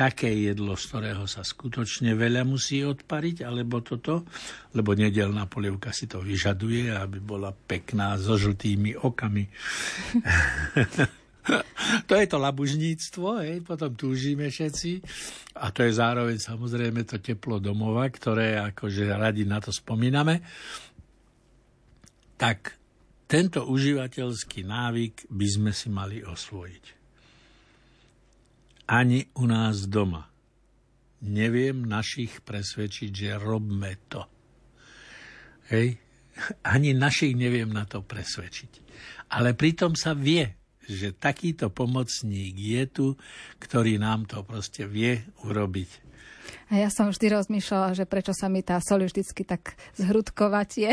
také 0.00 0.32
jedlo, 0.32 0.80
z 0.80 0.84
ktorého 0.88 1.28
sa 1.28 1.44
skutočne 1.44 2.16
veľa 2.16 2.48
musí 2.48 2.80
odpariť, 2.80 3.44
alebo 3.44 3.84
toto, 3.84 4.24
lebo 4.72 4.96
nedelná 4.96 5.44
polievka 5.44 5.92
si 5.92 6.08
to 6.08 6.24
vyžaduje, 6.24 6.88
aby 6.88 7.20
bola 7.20 7.52
pekná 7.52 8.16
so 8.16 8.40
žltými 8.40 8.96
okami. 8.96 9.44
to 12.08 12.12
je 12.16 12.24
to 12.24 12.40
labužníctvo, 12.40 13.44
hej, 13.44 13.60
potom 13.60 13.92
túžime 13.92 14.48
všetci 14.48 15.04
a 15.60 15.68
to 15.68 15.84
je 15.84 15.92
zároveň 15.92 16.40
samozrejme 16.40 17.04
to 17.04 17.20
teplo 17.20 17.60
domova, 17.60 18.08
ktoré 18.08 18.56
akože 18.72 19.04
radi 19.04 19.44
na 19.44 19.60
to 19.60 19.68
spomíname. 19.68 20.40
Tak 22.40 22.72
tento 23.28 23.68
užívateľský 23.68 24.64
návyk 24.64 25.28
by 25.28 25.46
sme 25.60 25.76
si 25.76 25.92
mali 25.92 26.24
osvojiť 26.24 26.99
ani 28.90 29.30
u 29.38 29.46
nás 29.46 29.86
doma. 29.86 30.26
Neviem 31.22 31.86
našich 31.86 32.42
presvedčiť, 32.42 33.10
že 33.14 33.38
robme 33.38 33.94
to. 34.10 34.26
Hej? 35.70 35.94
Ani 36.66 36.90
našich 36.90 37.38
neviem 37.38 37.70
na 37.70 37.86
to 37.86 38.02
presvedčiť. 38.02 38.82
Ale 39.30 39.54
pritom 39.54 39.94
sa 39.94 40.16
vie, 40.16 40.42
že 40.90 41.14
takýto 41.14 41.70
pomocník 41.70 42.58
je 42.58 42.82
tu, 42.90 43.06
ktorý 43.62 44.02
nám 44.02 44.26
to 44.26 44.42
proste 44.42 44.90
vie 44.90 45.22
urobiť. 45.46 46.10
A 46.70 46.82
ja 46.82 46.90
som 46.90 47.14
vždy 47.14 47.30
rozmýšľala, 47.30 47.94
že 47.94 48.10
prečo 48.10 48.34
sa 48.34 48.50
mi 48.50 48.66
tá 48.66 48.82
sol 48.82 49.06
vždycky 49.06 49.46
tak 49.46 49.78
zhrudkovať 49.94 50.70
je. 50.82 50.92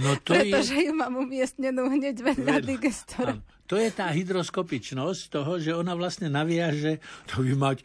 No 0.00 0.16
to 0.16 0.32
Pretože 0.36 0.80
je... 0.80 0.88
ju 0.88 0.92
mám 0.96 1.12
umiestnenú 1.12 1.92
hneď 1.92 2.24
vedľa 2.24 2.56
digestora. 2.64 3.36
To 3.64 3.80
je 3.80 3.88
tá 3.88 4.12
hydroskopičnosť 4.12 5.32
toho, 5.32 5.56
že 5.56 5.72
ona 5.72 5.96
vlastne 5.96 6.28
naviaže, 6.28 7.00
to 7.24 7.40
vy 7.40 7.56
máte, 7.56 7.80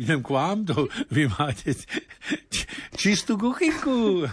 idem 0.00 0.24
k 0.24 0.28
vám, 0.32 0.64
to 0.64 0.88
vy 1.12 1.28
máte 1.28 1.76
čistú 2.96 3.36
kuchynku. 3.36 4.24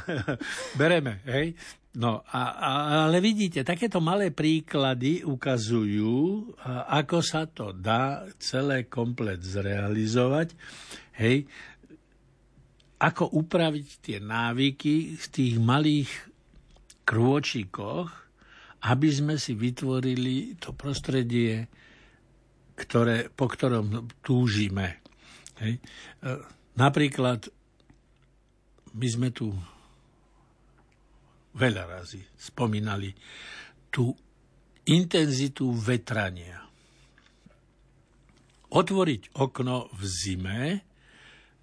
Bereme, 0.79 1.19
hej? 1.27 1.60
No, 1.91 2.23
a, 2.23 2.55
a, 2.55 2.69
ale 3.03 3.19
vidíte, 3.19 3.67
takéto 3.67 3.99
malé 3.99 4.31
príklady 4.31 5.27
ukazujú, 5.27 6.55
ako 6.88 7.19
sa 7.19 7.51
to 7.51 7.75
dá 7.75 8.23
celé 8.39 8.88
komplet 8.88 9.43
zrealizovať. 9.43 10.55
Hej, 11.19 11.51
ako 12.95 13.36
upraviť 13.43 13.88
tie 13.99 14.17
návyky 14.23 15.19
v 15.19 15.25
tých 15.27 15.60
malých 15.60 16.12
krôčikoch, 17.03 18.20
aby 18.82 19.10
sme 19.13 19.36
si 19.38 19.54
vytvorili 19.54 20.58
to 20.58 20.74
prostredie, 20.74 21.70
ktoré, 22.74 23.30
po 23.30 23.46
ktorom 23.46 24.10
túžime. 24.26 25.06
Hej. 25.62 25.78
E, 25.78 25.82
napríklad 26.74 27.46
my 28.98 29.08
sme 29.08 29.30
tu 29.30 29.54
veľa 31.54 31.84
razy 32.00 32.26
spomínali 32.34 33.13
tú 33.91 34.10
intenzitu 34.88 35.70
vetrania. 35.76 36.63
Otvoriť 38.72 39.36
okno 39.36 39.91
v 39.91 40.02
zime 40.08 40.60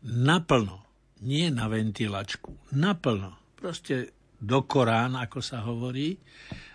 naplno 0.05 0.87
nie 1.25 1.51
na 1.51 1.67
ventilačku, 1.67 2.71
naplno, 2.79 3.35
proste 3.59 4.15
do 4.39 4.63
Korán, 4.63 5.19
ako 5.19 5.43
sa 5.43 5.67
hovorí, 5.67 6.15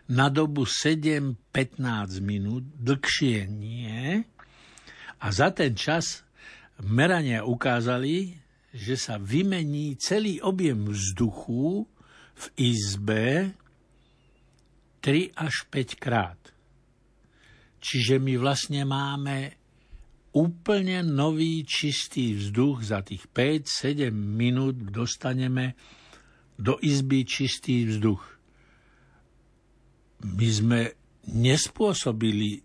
na 0.09 0.27
dobu 0.27 0.67
7-15 0.67 2.19
minút, 2.19 2.63
dlhšie 2.75 3.47
nie. 3.47 4.23
A 5.23 5.25
za 5.31 5.55
ten 5.55 5.71
čas 5.77 6.27
merania 6.83 7.47
ukázali, 7.47 8.35
že 8.73 8.97
sa 8.97 9.21
vymení 9.21 9.95
celý 10.01 10.41
objem 10.41 10.89
vzduchu 10.89 11.85
v 12.33 12.45
izbe 12.57 13.53
3 15.05 15.37
až 15.37 15.55
5 15.69 16.01
krát. 16.01 16.39
Čiže 17.83 18.17
my 18.17 18.33
vlastne 18.39 18.87
máme 18.87 19.53
úplne 20.33 21.05
nový 21.05 21.61
čistý 21.61 22.33
vzduch 22.33 22.89
za 22.89 23.05
tých 23.05 23.29
5-7 23.29 24.09
minút 24.09 24.79
dostaneme 24.89 25.77
do 26.57 26.81
izby 26.81 27.21
čistý 27.27 27.85
vzduch. 27.85 28.32
My 30.23 30.47
sme 30.47 30.79
nespôsobili 31.35 32.63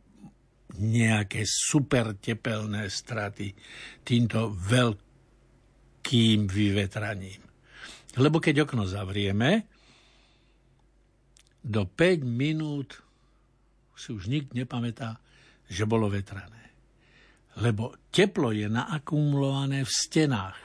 nejaké 0.78 1.42
super 1.42 2.14
tepelné 2.18 2.86
straty 2.86 3.50
týmto 4.06 4.54
veľkým 4.54 6.46
vyvetraním. 6.46 7.42
Lebo 8.18 8.38
keď 8.38 8.66
okno 8.66 8.86
zavrieme, 8.86 9.66
do 11.62 11.82
5 11.84 12.22
minút 12.22 13.02
si 13.98 14.14
už 14.14 14.30
nik 14.30 14.54
nepamätá, 14.54 15.18
že 15.66 15.82
bolo 15.82 16.06
vetrané 16.06 16.58
lebo 17.58 17.98
teplo 18.14 18.54
je 18.54 18.70
naakumulované 18.70 19.82
v 19.82 19.90
stenách. 19.90 20.58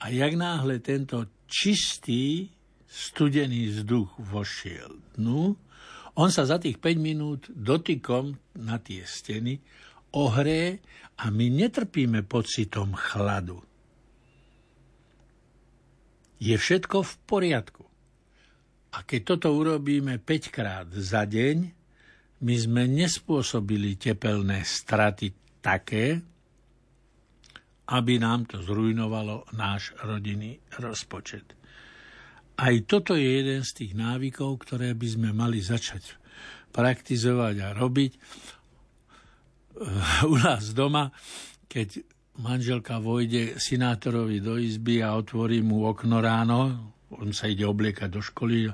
A 0.00 0.08
jak 0.08 0.32
náhle 0.38 0.78
tento 0.78 1.26
čistý, 1.50 2.48
studený 2.86 3.70
vzduch 3.70 4.10
vošiel 4.18 5.18
dnu, 5.18 5.54
on 6.18 6.30
sa 6.32 6.42
za 6.48 6.58
tých 6.58 6.82
5 6.82 6.98
minút 6.98 7.46
dotykom 7.50 8.34
na 8.58 8.82
tie 8.82 9.06
steny 9.06 9.60
ohrie 10.16 10.82
a 11.22 11.30
my 11.30 11.46
netrpíme 11.52 12.26
pocitom 12.26 12.96
chladu. 12.96 13.62
Je 16.40 16.56
všetko 16.56 17.04
v 17.04 17.12
poriadku. 17.28 17.84
A 18.90 19.06
keď 19.06 19.36
toto 19.36 19.54
urobíme 19.54 20.18
5 20.18 20.50
krát 20.50 20.88
za 20.90 21.28
deň, 21.28 21.56
my 22.40 22.54
sme 22.56 22.88
nespôsobili 22.88 24.00
tepelné 24.00 24.64
straty 24.64 25.60
také, 25.60 26.16
aby 27.92 28.16
nám 28.16 28.48
to 28.48 28.64
zrujnovalo 28.64 29.52
náš 29.52 29.92
rodinný 30.00 30.56
rozpočet. 30.80 31.59
Aj 32.60 32.76
toto 32.84 33.16
je 33.16 33.24
jeden 33.24 33.64
z 33.64 33.70
tých 33.72 33.92
návykov, 33.96 34.60
ktoré 34.68 34.92
by 34.92 35.08
sme 35.08 35.30
mali 35.32 35.64
začať 35.64 36.20
praktizovať 36.76 37.56
a 37.64 37.68
robiť. 37.72 38.12
U 40.28 40.36
nás 40.36 40.76
doma, 40.76 41.08
keď 41.72 42.04
manželka 42.36 43.00
vojde 43.00 43.56
synátorovi 43.56 44.44
do 44.44 44.60
izby 44.60 45.00
a 45.00 45.16
otvorí 45.16 45.64
mu 45.64 45.88
okno 45.88 46.20
ráno, 46.20 46.60
on 47.16 47.32
sa 47.32 47.48
ide 47.48 47.64
obliekať 47.64 48.08
do 48.12 48.20
školy, 48.20 48.68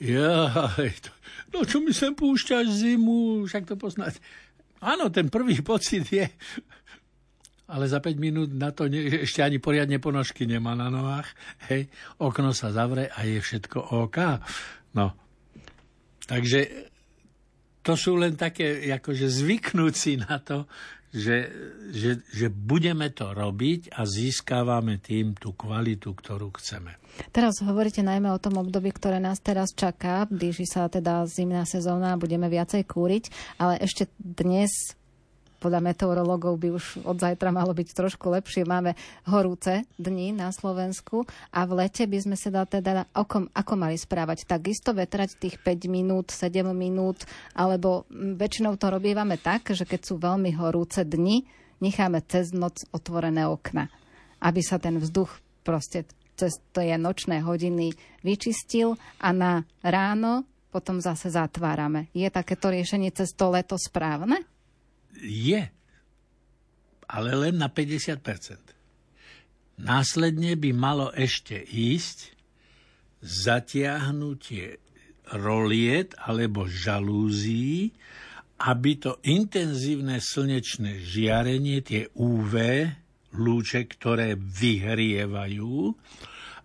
ja, 0.00 0.50
no 1.54 1.58
čo 1.62 1.78
mi 1.78 1.94
sem 1.94 2.10
púšťaš 2.16 2.66
zimu, 2.72 3.46
však 3.46 3.70
to 3.70 3.76
poznáte. 3.78 4.18
Áno, 4.80 5.12
ten 5.12 5.28
prvý 5.28 5.60
pocit 5.60 6.08
je, 6.08 6.24
ale 7.70 7.86
za 7.86 8.02
5 8.02 8.18
minút 8.18 8.50
na 8.50 8.74
to 8.74 8.90
ne, 8.90 9.22
ešte 9.22 9.46
ani 9.46 9.62
poriadne 9.62 10.02
ponožky 10.02 10.44
nemá 10.44 10.74
na 10.74 10.90
nohách. 10.90 11.30
Hej, 11.70 11.86
okno 12.18 12.50
sa 12.50 12.74
zavre 12.74 13.08
a 13.14 13.22
je 13.22 13.38
všetko 13.38 13.78
OK. 14.02 14.18
No, 14.98 15.14
takže 16.26 16.90
to 17.80 17.94
sú 17.94 18.18
len 18.18 18.34
také, 18.34 18.90
akože 18.90 19.30
zvyknúť 19.30 19.94
si 19.94 20.18
na 20.18 20.42
to, 20.42 20.66
že, 21.10 21.50
že, 21.90 22.22
že 22.30 22.46
budeme 22.50 23.10
to 23.10 23.34
robiť 23.34 23.98
a 23.98 24.06
získávame 24.06 25.02
tým 25.02 25.34
tú 25.34 25.58
kvalitu, 25.58 26.14
ktorú 26.14 26.54
chceme. 26.54 26.94
Teraz 27.34 27.58
hovoríte 27.66 28.06
najmä 28.06 28.30
o 28.30 28.38
tom 28.38 28.62
období, 28.62 28.94
ktoré 28.94 29.18
nás 29.18 29.42
teraz 29.42 29.74
čaká. 29.74 30.30
Blíži 30.30 30.70
sa 30.70 30.86
teda 30.86 31.26
zimná 31.26 31.66
sezóna 31.66 32.14
a 32.14 32.20
budeme 32.20 32.46
viacej 32.46 32.86
kúriť, 32.86 33.24
ale 33.58 33.82
ešte 33.82 34.06
dnes 34.22 34.94
podľa 35.60 35.92
meteorológov 35.92 36.56
by 36.56 36.68
už 36.72 36.84
od 37.04 37.20
zajtra 37.20 37.52
malo 37.52 37.76
byť 37.76 37.88
trošku 37.92 38.32
lepšie. 38.32 38.64
Máme 38.64 38.96
horúce 39.28 39.84
dni 40.00 40.32
na 40.32 40.48
Slovensku 40.50 41.28
a 41.52 41.68
v 41.68 41.84
lete 41.84 42.08
by 42.08 42.18
sme 42.24 42.36
sa 42.40 42.64
teda 42.64 43.04
okom, 43.12 43.52
ako 43.52 43.72
mali 43.76 44.00
správať. 44.00 44.48
Takisto 44.48 44.96
vetrať 44.96 45.36
tých 45.36 45.60
5 45.60 45.92
minút, 45.92 46.32
7 46.32 46.64
minút, 46.72 47.28
alebo 47.52 48.08
väčšinou 48.10 48.80
to 48.80 48.88
robívame 48.88 49.36
tak, 49.36 49.76
že 49.76 49.84
keď 49.84 50.00
sú 50.00 50.16
veľmi 50.16 50.56
horúce 50.56 51.04
dni, 51.04 51.44
necháme 51.84 52.24
cez 52.24 52.56
noc 52.56 52.80
otvorené 52.90 53.44
okna, 53.44 53.92
aby 54.40 54.64
sa 54.64 54.80
ten 54.80 54.96
vzduch 54.96 55.30
proste 55.60 56.08
cez 56.40 56.56
tie 56.72 56.96
nočné 56.96 57.44
hodiny 57.44 57.92
vyčistil 58.24 58.96
a 59.20 59.28
na 59.36 59.68
ráno 59.84 60.48
potom 60.72 61.02
zase 61.02 61.28
zatvárame. 61.28 62.08
Je 62.16 62.24
takéto 62.30 62.72
riešenie 62.72 63.12
cez 63.12 63.34
to 63.36 63.52
leto 63.52 63.76
správne? 63.76 64.40
Je, 65.22 65.62
ale 67.10 67.30
len 67.36 67.54
na 67.60 67.68
50% 67.68 68.70
Následne 69.80 70.60
by 70.60 70.70
malo 70.76 71.08
ešte 71.16 71.56
ísť 71.64 72.36
zatiahnutie 73.24 74.76
roliet 75.40 76.12
alebo 76.20 76.68
žalúzií, 76.68 77.96
aby 78.60 78.92
to 79.00 79.16
intenzívne 79.24 80.20
slnečné 80.20 81.00
žiarenie, 81.00 81.80
tie 81.80 82.12
UV 82.12 82.84
lúče, 83.32 83.88
ktoré 83.88 84.36
vyhrievajú, 84.36 85.96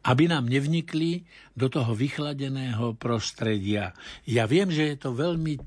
aby 0.06 0.30
nám 0.30 0.46
nevnikli 0.46 1.26
do 1.58 1.66
toho 1.66 1.98
vychladeného 1.98 2.94
prostredia. 2.94 3.98
Ja 4.30 4.46
viem, 4.46 4.70
že 4.70 4.94
je 4.94 4.98
to 5.02 5.18
veľmi 5.18 5.66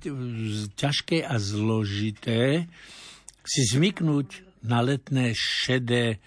ťažké 0.79 1.27
a 1.27 1.35
zložité 1.43 2.71
si 3.43 3.63
zvyknúť 3.67 4.63
na 4.63 4.79
letné 4.85 5.35
šedé 5.35 6.23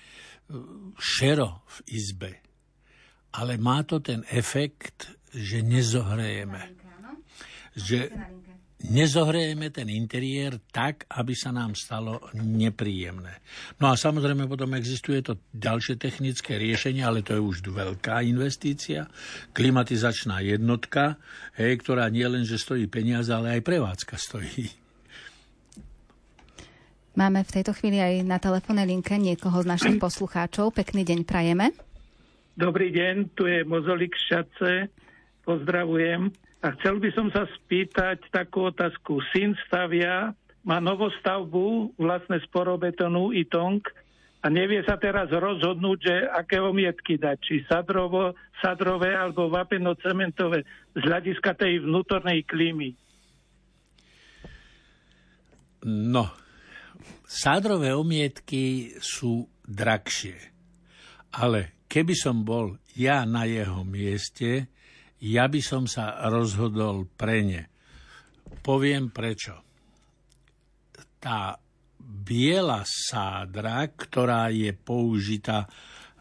šero 1.00 1.64
v 1.68 1.78
izbe. 1.96 2.32
Ale 3.32 3.56
má 3.56 3.80
to 3.88 4.04
ten 4.04 4.28
efekt, 4.28 5.16
že 5.32 5.64
nezohrejeme. 5.64 6.76
Že 7.80 8.12
nezohrejeme 8.88 9.70
ten 9.70 9.92
interiér 9.92 10.58
tak, 10.74 11.06
aby 11.14 11.38
sa 11.38 11.54
nám 11.54 11.78
stalo 11.78 12.18
nepríjemné. 12.34 13.42
No 13.78 13.92
a 13.92 14.00
samozrejme 14.00 14.50
potom 14.50 14.74
existuje 14.74 15.22
to 15.22 15.38
ďalšie 15.54 16.02
technické 16.02 16.58
riešenie, 16.58 17.06
ale 17.06 17.22
to 17.22 17.38
je 17.38 17.42
už 17.42 17.68
veľká 17.70 18.26
investícia, 18.26 19.06
klimatizačná 19.54 20.42
jednotka, 20.42 21.22
hej, 21.60 21.78
ktorá 21.84 22.10
nie 22.10 22.26
len, 22.26 22.48
že 22.48 22.58
stojí 22.58 22.90
peniaze, 22.90 23.30
ale 23.30 23.60
aj 23.60 23.62
prevádzka 23.62 24.16
stojí. 24.18 24.72
Máme 27.12 27.44
v 27.44 27.54
tejto 27.60 27.76
chvíli 27.76 28.00
aj 28.00 28.24
na 28.24 28.40
telefónnej 28.40 28.88
linke 28.88 29.20
niekoho 29.20 29.60
z 29.60 29.68
našich 29.68 30.00
poslucháčov. 30.00 30.72
Pekný 30.72 31.04
deň 31.04 31.28
prajeme. 31.28 31.76
Dobrý 32.56 32.88
deň, 32.88 33.36
tu 33.36 33.52
je 33.52 33.68
Mozolik 33.68 34.16
Šace. 34.16 34.88
Pozdravujem. 35.44 36.32
A 36.62 36.78
chcel 36.78 37.02
by 37.02 37.10
som 37.18 37.28
sa 37.34 37.50
spýtať 37.50 38.30
takú 38.30 38.70
otázku. 38.70 39.18
Syn 39.34 39.58
stavia, 39.66 40.38
má 40.62 40.78
novostavbu, 40.78 41.98
vlastné 41.98 42.38
sporobetonu 42.46 43.34
i 43.34 43.50
tong 43.50 43.82
a 44.42 44.48
nevie 44.50 44.86
sa 44.86 44.98
teraz 44.98 45.30
rozhodnúť, 45.34 45.98
že 46.02 46.16
aké 46.30 46.62
omietky 46.62 47.18
dať, 47.18 47.38
či 47.42 47.56
sadrovo, 47.66 48.38
sadrové 48.62 49.14
alebo 49.14 49.50
vapeno-cementové 49.50 50.62
z 50.94 51.02
hľadiska 51.02 51.58
tej 51.58 51.82
vnútornej 51.82 52.46
klímy. 52.46 52.94
No, 55.82 56.30
Sádrové 57.32 57.96
omietky 57.96 58.92
sú 59.00 59.48
drahšie. 59.64 60.36
Ale 61.32 61.80
keby 61.88 62.12
som 62.12 62.44
bol 62.44 62.76
ja 62.92 63.24
na 63.24 63.48
jeho 63.48 63.88
mieste, 63.88 64.68
ja 65.22 65.46
by 65.46 65.62
som 65.62 65.86
sa 65.86 66.18
rozhodol 66.30 67.06
pre 67.14 67.38
ne. 67.46 67.64
Poviem 68.62 69.14
prečo. 69.14 69.62
Tá 71.22 71.54
biela 72.02 72.82
sádra, 72.82 73.86
ktorá 73.94 74.50
je 74.50 74.74
použitá 74.74 75.70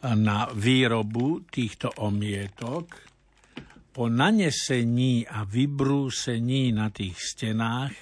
na 0.05 0.49
výrobu 0.53 1.45
týchto 1.49 1.93
omietok, 2.01 3.11
po 3.91 4.07
nanesení 4.07 5.27
a 5.27 5.43
vybrúsení 5.43 6.71
na 6.71 6.95
tých 6.95 7.19
stenách 7.19 7.93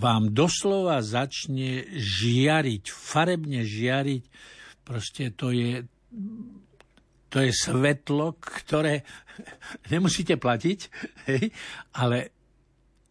vám 0.00 0.32
doslova 0.32 1.04
začne 1.04 1.84
žiariť, 1.92 2.84
farebne 2.88 3.60
žiariť. 3.60 4.22
Proste 4.80 5.36
to 5.36 5.52
je, 5.52 5.84
to 7.34 7.42
je 7.42 7.50
svetlo, 7.50 8.38
ktoré 8.38 9.02
nemusíte 9.92 10.38
platiť, 10.38 10.78
hej, 11.26 11.50
ale 11.98 12.30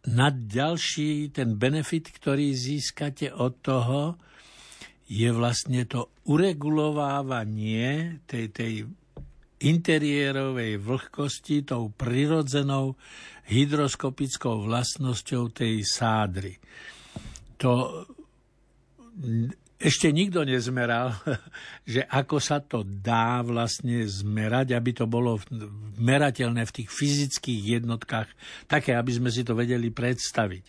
na 0.08 0.32
ďalší 0.32 1.32
ten 1.32 1.60
benefit, 1.60 2.08
ktorý 2.08 2.56
získate 2.56 3.28
od 3.28 3.60
toho, 3.60 4.00
je 5.04 5.28
vlastne 5.28 5.84
to 5.84 6.16
uregulovávanie 6.24 8.24
tej, 8.24 8.48
tej 8.48 8.72
interiérovej 9.60 10.80
vlhkosti 10.80 11.68
tou 11.68 11.92
prirodzenou 11.92 12.96
hydroskopickou 13.52 14.64
vlastnosťou 14.64 15.52
tej 15.52 15.84
sádry. 15.84 16.56
To 17.60 18.08
ešte 19.84 20.08
nikto 20.08 20.48
nezmeral, 20.48 21.12
že 21.92 22.08
ako 22.08 22.40
sa 22.40 22.64
to 22.64 22.80
dá 22.80 23.44
vlastne 23.44 24.08
zmerať, 24.08 24.72
aby 24.72 24.90
to 24.96 25.04
bolo 25.04 25.36
merateľné 26.00 26.64
v 26.64 26.74
tých 26.80 26.88
fyzických 26.88 27.60
jednotkách, 27.80 28.28
také, 28.64 28.96
aby 28.96 29.12
sme 29.12 29.28
si 29.28 29.44
to 29.44 29.52
vedeli 29.52 29.92
predstaviť. 29.92 30.64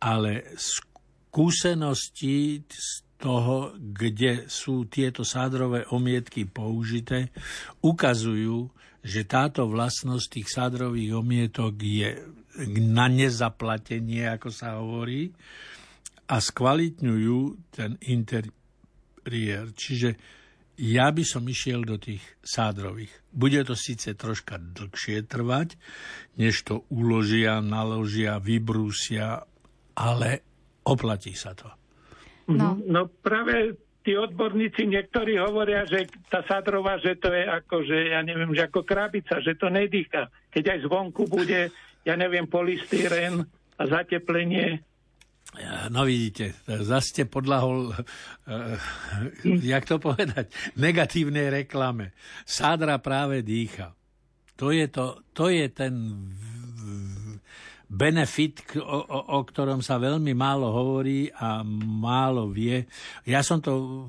Ale 0.00 0.56
skúsenosti 0.56 2.64
z 2.64 2.88
toho, 3.20 3.76
kde 3.76 4.48
sú 4.48 4.88
tieto 4.88 5.26
sádrové 5.26 5.84
omietky 5.92 6.48
použité, 6.48 7.28
ukazujú, 7.82 8.70
že 9.02 9.26
táto 9.26 9.66
vlastnosť 9.66 10.26
tých 10.26 10.48
sádrových 10.48 11.18
omietok 11.18 11.74
je 11.82 12.08
na 12.82 13.06
nezaplatenie, 13.06 14.26
ako 14.26 14.48
sa 14.50 14.78
hovorí, 14.78 15.30
a 16.28 16.36
skvalitňujú 16.36 17.40
ten 17.72 17.96
interiér. 18.04 19.72
Čiže 19.72 20.10
ja 20.78 21.10
by 21.10 21.24
som 21.26 21.42
išiel 21.42 21.82
do 21.82 21.98
tých 21.98 22.22
sádrových. 22.38 23.10
Bude 23.34 23.64
to 23.66 23.74
síce 23.74 24.14
troška 24.14 24.62
dlhšie 24.62 25.26
trvať, 25.26 25.74
než 26.38 26.62
to 26.62 26.86
uložia, 26.94 27.58
naložia, 27.58 28.38
vybrúsia, 28.38 29.42
ale 29.98 30.46
oplatí 30.86 31.34
sa 31.34 31.58
to. 31.58 31.66
No. 32.48 32.78
no 32.78 33.10
práve 33.10 33.76
tí 34.06 34.16
odborníci 34.16 34.88
niektorí 34.88 35.36
hovoria, 35.36 35.84
že 35.84 36.08
tá 36.32 36.40
sadrová, 36.46 36.96
že 37.02 37.18
to 37.20 37.28
je 37.28 37.44
ako, 37.44 37.76
že 37.84 38.14
ja 38.14 38.24
neviem, 38.24 38.54
že 38.54 38.64
ako 38.64 38.86
krabica, 38.86 39.42
že 39.42 39.58
to 39.58 39.68
nedýcha. 39.68 40.32
Keď 40.48 40.64
aj 40.64 40.78
zvonku 40.88 41.28
bude, 41.28 41.68
ja 42.08 42.14
neviem, 42.16 42.48
polystyren 42.48 43.44
a 43.76 43.82
zateplenie. 43.84 44.80
No 45.88 46.04
vidíte, 46.04 46.54
zase 46.68 47.06
ste 47.08 47.22
podľahol, 47.24 47.90
uh, 47.90 47.96
jak 49.64 49.88
to 49.88 49.96
povedať, 49.96 50.52
negatívnej 50.76 51.64
reklame. 51.64 52.12
Sádra 52.44 53.00
práve 53.00 53.40
dýcha. 53.40 53.96
To 54.60 54.70
je, 54.70 54.86
to, 54.92 55.24
to 55.32 55.48
je 55.48 55.66
ten 55.72 55.94
benefit, 57.88 58.60
o, 58.76 58.98
o, 59.08 59.18
o 59.34 59.38
ktorom 59.40 59.80
sa 59.80 59.96
veľmi 59.96 60.36
málo 60.36 60.68
hovorí 60.68 61.32
a 61.32 61.64
málo 61.64 62.52
vie. 62.52 62.84
Ja 63.24 63.40
som 63.40 63.64
to 63.64 64.04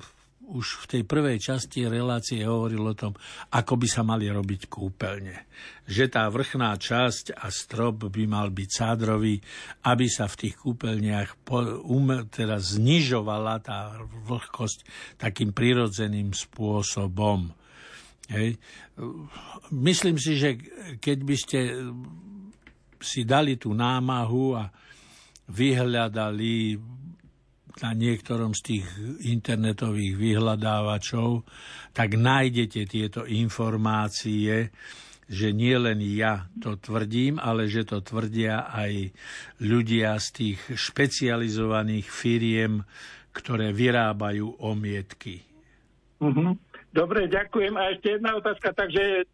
už 0.50 0.86
v 0.86 0.98
tej 0.98 1.04
prvej 1.06 1.38
časti 1.38 1.86
relácie 1.86 2.42
hovoril 2.42 2.82
o 2.82 2.98
tom, 2.98 3.14
ako 3.54 3.74
by 3.78 3.88
sa 3.88 4.02
mali 4.02 4.26
robiť 4.26 4.66
kúpeľne. 4.66 5.46
Že 5.86 6.06
tá 6.10 6.26
vrchná 6.30 6.74
časť 6.74 7.38
a 7.38 7.54
strop 7.54 8.10
by 8.10 8.24
mal 8.26 8.50
byť 8.50 8.70
sádrový, 8.70 9.38
aby 9.86 10.06
sa 10.10 10.26
v 10.26 10.40
tých 10.46 10.56
kúpeľniach 10.58 11.46
po, 11.46 11.62
um, 11.86 12.26
teda 12.26 12.58
znižovala 12.58 13.56
tá 13.62 14.02
vlhkosť 14.26 14.80
takým 15.22 15.54
prirodzeným 15.54 16.34
spôsobom. 16.34 17.54
Hej. 18.30 18.58
Myslím 19.74 20.18
si, 20.22 20.38
že 20.38 20.58
keď 21.02 21.18
by 21.26 21.36
ste 21.38 21.60
si 23.02 23.26
dali 23.26 23.58
tú 23.58 23.74
námahu 23.74 24.60
a 24.60 24.70
vyhľadali 25.50 26.78
na 27.78 27.92
niektorom 27.94 28.58
z 28.58 28.62
tých 28.66 28.86
internetových 29.24 30.18
vyhľadávačov, 30.18 31.46
tak 31.94 32.18
nájdete 32.18 32.82
tieto 32.90 33.22
informácie, 33.30 34.74
že 35.30 35.54
nie 35.54 35.78
len 35.78 36.02
ja 36.02 36.50
to 36.58 36.82
tvrdím, 36.82 37.38
ale 37.38 37.70
že 37.70 37.86
to 37.86 38.02
tvrdia 38.02 38.66
aj 38.74 39.14
ľudia 39.62 40.18
z 40.18 40.28
tých 40.34 40.60
špecializovaných 40.74 42.10
firiem, 42.10 42.82
ktoré 43.30 43.70
vyrábajú 43.70 44.58
omietky. 44.58 45.46
Uh-huh. 46.18 46.58
Dobre, 46.90 47.30
ďakujem. 47.30 47.74
A 47.78 47.94
ešte 47.94 48.18
jedna 48.18 48.34
otázka, 48.42 48.74
takže 48.74 49.30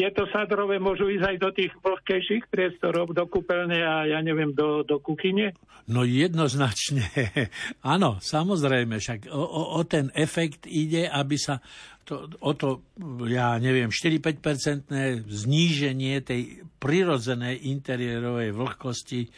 tieto 0.00 0.24
sadrové 0.32 0.80
môžu 0.80 1.12
ísť 1.12 1.24
aj 1.28 1.36
do 1.36 1.50
tých 1.52 1.72
vlhkejších 1.84 2.48
priestorov, 2.48 3.12
do 3.12 3.28
kúpeľne 3.28 3.84
a 3.84 4.08
ja 4.08 4.24
neviem, 4.24 4.56
do, 4.56 4.80
do 4.80 4.96
kuchyne? 4.96 5.52
No 5.92 6.08
jednoznačne. 6.08 7.04
Áno, 7.84 8.16
samozrejme, 8.16 8.96
však 8.96 9.28
o, 9.28 9.36
o, 9.44 9.62
o 9.76 9.80
ten 9.84 10.08
efekt 10.16 10.64
ide, 10.64 11.04
aby 11.04 11.36
sa 11.36 11.60
to, 12.08 12.32
o 12.40 12.52
to, 12.56 12.80
ja 13.28 13.60
neviem, 13.60 13.92
4-5% 13.92 14.88
zníženie 15.28 16.24
tej 16.24 16.64
prirodzenej 16.80 17.68
interiérovej 17.68 18.56
vlhkosti 18.56 19.28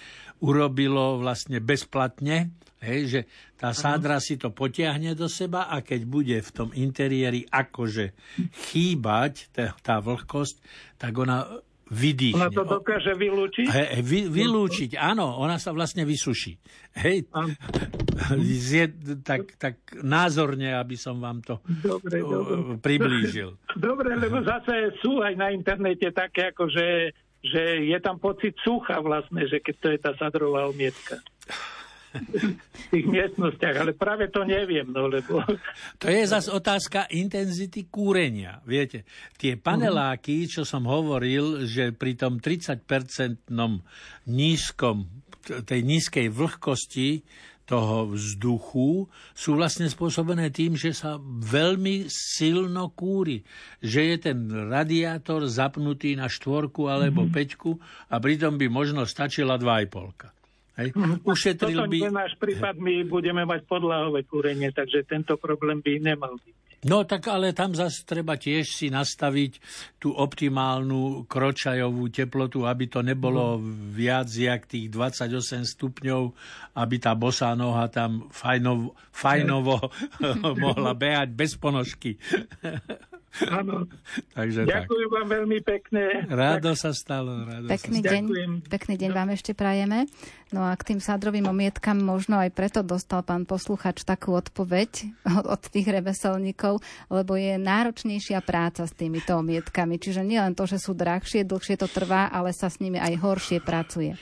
urobilo 0.46 1.18
vlastne 1.18 1.58
bezplatne, 1.58 2.54
hej, 2.82 3.00
že 3.06 3.20
tá 3.54 3.70
sádra 3.70 4.18
si 4.18 4.34
to 4.34 4.50
potiahne 4.50 5.14
do 5.14 5.30
seba 5.30 5.70
a 5.70 5.80
keď 5.80 6.00
bude 6.02 6.36
v 6.42 6.50
tom 6.50 6.68
interiéri 6.74 7.46
akože 7.46 8.12
chýbať 8.70 9.54
tá, 9.54 9.72
tá 9.80 10.02
vlhkosť, 10.02 10.58
tak 10.98 11.14
ona 11.14 11.46
vydýchne. 11.92 12.40
Ona 12.40 12.50
to 12.50 12.64
dokáže 12.64 13.12
vylúčiť? 13.14 13.66
He, 13.68 14.00
vy, 14.00 14.20
vylúčiť, 14.32 14.96
áno, 14.96 15.36
ona 15.36 15.60
sa 15.60 15.76
vlastne 15.76 16.08
vysuší. 16.08 16.56
Hej, 16.96 17.28
je, 18.40 18.84
tak, 19.20 19.56
tak 19.60 19.76
názorne, 20.00 20.72
aby 20.72 20.96
som 20.96 21.20
vám 21.20 21.44
to 21.44 21.60
dobre, 21.84 22.24
dobre. 22.24 22.80
priblížil. 22.80 23.56
Dobre, 23.72 24.14
lebo 24.16 24.44
zase 24.44 24.92
sú 25.00 25.24
aj 25.24 25.32
na 25.36 25.48
internete 25.48 26.12
také, 26.12 26.52
ako 26.52 26.68
že, 26.68 27.16
že 27.40 27.88
je 27.88 27.98
tam 28.04 28.20
pocit 28.20 28.52
sucha 28.60 29.00
vlastne, 29.00 29.48
že 29.48 29.64
keď 29.64 29.74
to 29.80 29.86
je 29.88 29.98
tá 30.00 30.12
sadrová 30.20 30.68
omietka 30.68 31.20
v 32.12 32.84
tých 32.92 33.06
miestnostiach, 33.08 33.76
ale 33.80 33.92
práve 33.96 34.28
to 34.28 34.44
neviem, 34.44 34.88
no 34.92 35.08
lebo... 35.08 35.40
To 36.02 36.06
je 36.06 36.22
zase 36.28 36.52
otázka 36.52 37.08
intenzity 37.12 37.88
kúrenia. 37.88 38.60
Viete, 38.68 39.08
tie 39.40 39.56
paneláky, 39.56 40.44
čo 40.46 40.68
som 40.68 40.84
hovoril, 40.84 41.64
že 41.64 41.96
pri 41.96 42.18
tom 42.18 42.38
30-percentnom 42.38 43.80
nízkom, 44.28 45.08
tej 45.42 45.80
nízkej 45.82 46.30
vlhkosti 46.30 47.24
toho 47.62 48.10
vzduchu 48.10 49.06
sú 49.32 49.56
vlastne 49.56 49.86
spôsobené 49.86 50.50
tým, 50.50 50.74
že 50.74 50.92
sa 50.92 51.16
veľmi 51.22 52.10
silno 52.10 52.90
kúri. 52.92 53.46
Že 53.80 54.00
je 54.12 54.16
ten 54.18 54.38
radiátor 54.50 55.46
zapnutý 55.46 56.18
na 56.18 56.26
štvorku 56.26 56.90
alebo 56.90 57.24
mm-hmm. 57.24 57.34
peťku 57.34 57.72
a 58.10 58.18
pritom 58.18 58.58
by 58.58 58.66
možno 58.68 59.06
stačila 59.06 59.56
dva 59.56 59.80
aj 59.80 59.86
polka. 59.88 60.28
Hej. 60.80 60.88
Mhm. 60.96 61.16
Ušetril 61.28 61.78
Toto 61.84 61.92
by... 61.92 61.98
náš 62.08 62.32
prípad, 62.40 62.80
my 62.80 63.04
budeme 63.04 63.44
mať 63.44 63.68
podlahové 63.68 64.24
kúrenie, 64.24 64.72
takže 64.72 65.04
tento 65.04 65.36
problém 65.36 65.84
by 65.84 66.00
nemal 66.00 66.36
byť. 66.40 66.62
No 66.82 67.06
tak 67.06 67.30
ale 67.30 67.54
tam 67.54 67.78
zase 67.78 68.02
treba 68.02 68.34
tiež 68.34 68.66
si 68.66 68.90
nastaviť 68.90 69.62
tú 70.02 70.18
optimálnu 70.18 71.30
kročajovú 71.30 72.10
teplotu, 72.10 72.66
aby 72.66 72.90
to 72.90 73.06
nebolo 73.06 73.54
mm. 73.54 73.94
viac 73.94 74.26
jak 74.26 74.66
tých 74.66 74.90
28 74.90 75.62
stupňov, 75.62 76.34
aby 76.74 76.96
tá 76.98 77.14
bosá 77.14 77.54
noha 77.54 77.86
tam 77.86 78.26
fajnovo, 78.34 78.98
fajnovo 79.14 79.78
mohla 80.66 80.90
behať 80.98 81.30
bez 81.30 81.54
ponožky. 81.54 82.18
Áno. 83.48 83.88
Takže 84.36 84.68
Ďakujem 84.68 85.08
tak. 85.08 85.14
vám 85.16 85.26
veľmi 85.32 85.58
pekne. 85.64 86.04
Rádo 86.28 86.76
tak. 86.76 86.80
sa 86.84 86.90
stalo. 86.92 87.48
Rádo 87.48 87.66
pekný, 87.68 88.00
sa 88.04 88.12
deň, 88.12 88.24
pekný 88.68 88.94
deň 89.00 89.10
vám 89.16 89.30
ešte 89.32 89.56
prajeme. 89.56 90.04
No 90.52 90.68
a 90.68 90.76
k 90.76 90.92
tým 90.92 91.00
sádrovým 91.00 91.48
omietkam 91.48 91.96
možno 91.96 92.36
aj 92.36 92.52
preto 92.52 92.84
dostal 92.84 93.24
pán 93.24 93.48
posluchač 93.48 94.04
takú 94.04 94.36
odpoveď 94.36 95.08
od, 95.24 95.48
od 95.48 95.62
tých 95.72 95.88
remeselníkov, 95.88 96.84
lebo 97.08 97.32
je 97.40 97.56
náročnejšia 97.56 98.44
práca 98.44 98.84
s 98.84 98.92
týmito 98.92 99.32
omietkami. 99.40 99.96
Čiže 99.96 100.20
nie 100.20 100.36
len 100.36 100.52
to, 100.52 100.68
že 100.68 100.76
sú 100.76 100.92
drahšie, 100.92 101.48
dlhšie 101.48 101.80
to 101.80 101.88
trvá, 101.88 102.28
ale 102.28 102.52
sa 102.52 102.68
s 102.68 102.84
nimi 102.84 103.00
aj 103.00 103.16
horšie 103.16 103.58
pracuje. 103.64 104.12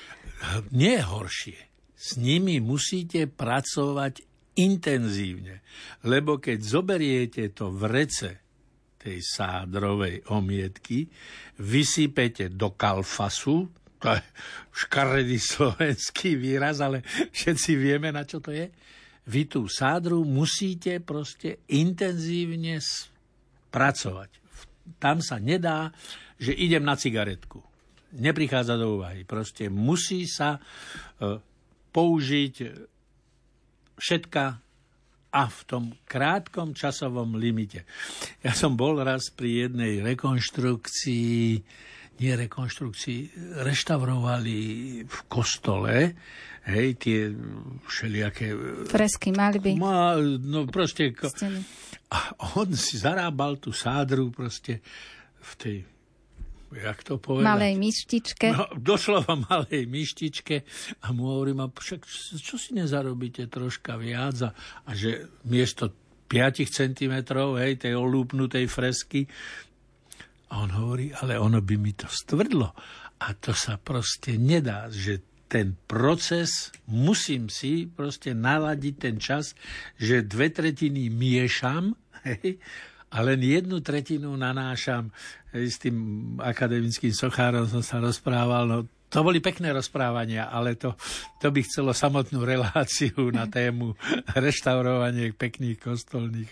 Nie 0.71 1.03
horšie. 1.03 1.59
S 2.01 2.17
nimi 2.17 2.63
musíte 2.65 3.29
pracovať 3.29 4.25
intenzívne. 4.57 5.61
Lebo 6.07 6.41
keď 6.41 6.59
zoberiete 6.65 7.53
to 7.53 7.69
v 7.69 7.83
rece 7.91 8.31
tej 9.01 9.25
sádrovej 9.25 10.29
omietky, 10.29 11.09
vysypete 11.57 12.53
do 12.53 12.77
kalfasu, 12.77 13.73
to 14.01 14.17
je 14.17 14.23
škaredý 14.73 15.37
slovenský 15.41 16.37
výraz, 16.37 16.85
ale 16.85 17.05
všetci 17.33 17.71
vieme, 17.77 18.13
na 18.13 18.25
čo 18.25 18.41
to 18.41 18.53
je. 18.53 18.69
Vy 19.29 19.43
tú 19.49 19.69
sádru 19.69 20.25
musíte 20.25 21.01
proste 21.05 21.65
intenzívne 21.69 22.81
pracovať. 23.69 24.31
Tam 24.97 25.21
sa 25.21 25.37
nedá, 25.37 25.93
že 26.41 26.57
idem 26.57 26.81
na 26.81 26.97
cigaretku. 26.97 27.61
Neprichádza 28.17 28.75
do 28.81 28.99
úvahy. 28.99 29.23
Proste 29.23 29.71
musí 29.71 30.27
sa 30.27 30.59
e, 30.59 30.61
použiť 31.95 32.55
všetka 34.01 34.45
a 35.31 35.47
v 35.47 35.61
tom 35.67 35.85
krátkom 36.07 36.75
časovom 36.75 37.39
limite. 37.39 37.87
Ja 38.43 38.51
som 38.51 38.75
bol 38.75 38.99
raz 38.99 39.31
pri 39.31 39.71
jednej 39.71 40.03
rekonštrukcii, 40.03 41.39
nie 42.21 42.33
rekonštrukcii, 42.35 43.19
reštaurovali 43.63 44.59
v 45.07 45.19
kostole, 45.31 46.19
hej, 46.67 46.89
tie 46.99 47.31
všelijaké... 47.87 48.53
Fresky, 48.91 49.31
malby. 49.31 49.79
Ma, 49.79 50.19
no 50.43 50.67
proste... 50.67 51.15
Steny. 51.15 51.63
A 52.11 52.35
on 52.59 52.75
si 52.75 52.99
zarábal 52.99 53.63
tú 53.63 53.71
sádru 53.71 54.35
proste 54.35 54.83
v 55.39 55.53
tej 55.57 55.77
jak 56.71 57.03
to 57.03 57.19
povedať? 57.19 57.47
Malej 57.47 57.75
myštičke. 57.79 58.47
No, 58.55 58.71
doslova 58.79 59.35
malej 59.35 59.91
myštičke 59.91 60.63
a 61.03 61.11
mu 61.11 61.35
hovorím, 61.35 61.67
a 61.67 61.67
však 61.67 62.07
čo 62.39 62.55
si 62.55 62.79
nezarobíte 62.79 63.51
troška 63.51 63.99
viac 63.99 64.39
a, 64.47 64.51
a 64.87 64.91
že 64.95 65.31
miesto 65.51 65.91
5 66.31 66.63
cm, 66.71 67.15
hej, 67.59 67.73
tej 67.75 67.99
olúpnutej 67.99 68.71
fresky. 68.71 69.27
A 70.55 70.63
on 70.63 70.71
hovorí, 70.71 71.11
ale 71.11 71.35
ono 71.35 71.59
by 71.59 71.75
mi 71.75 71.91
to 71.99 72.07
stvrdlo. 72.07 72.71
A 73.21 73.27
to 73.35 73.51
sa 73.51 73.77
proste 73.83 74.39
nedá, 74.39 74.87
že 74.87 75.27
ten 75.51 75.75
proces 75.75 76.71
musím 76.87 77.51
si 77.51 77.91
proste 77.91 78.31
naladiť 78.39 78.95
ten 78.95 79.17
čas, 79.19 79.59
že 79.99 80.23
dve 80.23 80.55
tretiny 80.55 81.11
miešam, 81.11 81.99
hej, 82.23 82.63
a 83.11 83.19
len 83.27 83.43
jednu 83.43 83.83
tretinu 83.83 84.39
nanášam. 84.39 85.11
S 85.51 85.83
tým 85.83 85.99
akademickým 86.39 87.11
sochárom 87.11 87.67
som 87.67 87.83
sa 87.83 87.99
rozprával, 87.99 88.71
no 88.71 88.79
to 89.11 89.27
boli 89.27 89.43
pekné 89.43 89.75
rozprávania, 89.75 90.47
ale 90.47 90.79
to, 90.79 90.95
to 91.43 91.51
by 91.51 91.67
chcelo 91.67 91.91
samotnú 91.91 92.47
reláciu 92.47 93.35
na 93.35 93.51
tému 93.59 93.99
reštaurovanie 94.39 95.35
pekných 95.35 95.83
kostolných 95.83 96.51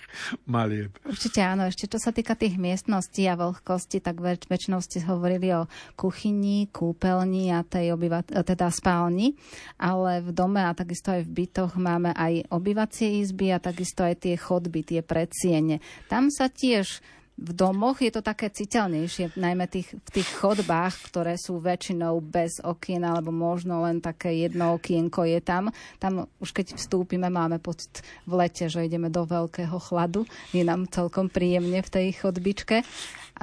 malieb. 0.51 0.91
Určite 1.07 1.39
áno. 1.39 1.71
Ešte 1.71 1.87
čo 1.87 2.03
sa 2.03 2.11
týka 2.11 2.35
tých 2.35 2.59
miestností 2.59 3.31
a 3.31 3.39
vlhkosti, 3.39 4.03
tak 4.03 4.19
väč- 4.19 4.51
väčšinou 4.51 4.83
ste 4.83 5.07
hovorili 5.07 5.55
o 5.55 5.71
kuchyni, 5.95 6.67
kúpeľni 6.75 7.55
a 7.55 7.63
tej 7.63 7.95
obyva- 7.95 8.27
teda 8.27 8.75
spálni, 8.75 9.39
ale 9.79 10.19
v 10.27 10.35
dome 10.35 10.59
a 10.59 10.75
takisto 10.75 11.15
aj 11.15 11.23
v 11.23 11.47
bytoch 11.47 11.79
máme 11.79 12.11
aj 12.11 12.51
obyvacie 12.51 13.23
izby 13.23 13.55
a 13.55 13.63
takisto 13.63 14.03
aj 14.03 14.27
tie 14.27 14.35
chodby, 14.35 14.83
tie 14.83 15.01
predsiene. 15.07 15.79
Tam 16.11 16.27
sa 16.35 16.51
tiež 16.51 16.99
v 17.39 17.51
domoch 17.55 18.03
je 18.03 18.11
to 18.11 18.19
také 18.19 18.51
citeľnejšie, 18.51 19.39
najmä 19.39 19.71
tých, 19.71 19.95
v 19.95 20.11
tých 20.11 20.29
chodbách, 20.43 21.07
ktoré 21.07 21.39
sú 21.39 21.63
väčšinou 21.63 22.19
bez 22.19 22.59
okien, 22.59 23.07
alebo 23.07 23.31
možno 23.31 23.87
len 23.87 24.03
také 24.03 24.35
jedno 24.35 24.75
okienko 24.75 25.23
je 25.23 25.39
tam. 25.39 25.71
Tam 26.03 26.27
už 26.43 26.51
keď 26.51 26.75
vstúpime, 26.75 27.31
máme 27.31 27.63
pocit 27.63 28.03
v 28.27 28.43
lete, 28.43 28.67
že 28.67 28.83
ideme 28.83 29.07
do 29.07 29.23
veľkého 29.23 29.79
chladu. 29.79 30.27
Je 30.51 30.67
nám 30.67 30.91
celkom 30.91 31.31
príjemne 31.31 31.79
v 31.79 31.93
tej 31.93 32.07
chodbičke. 32.19 32.83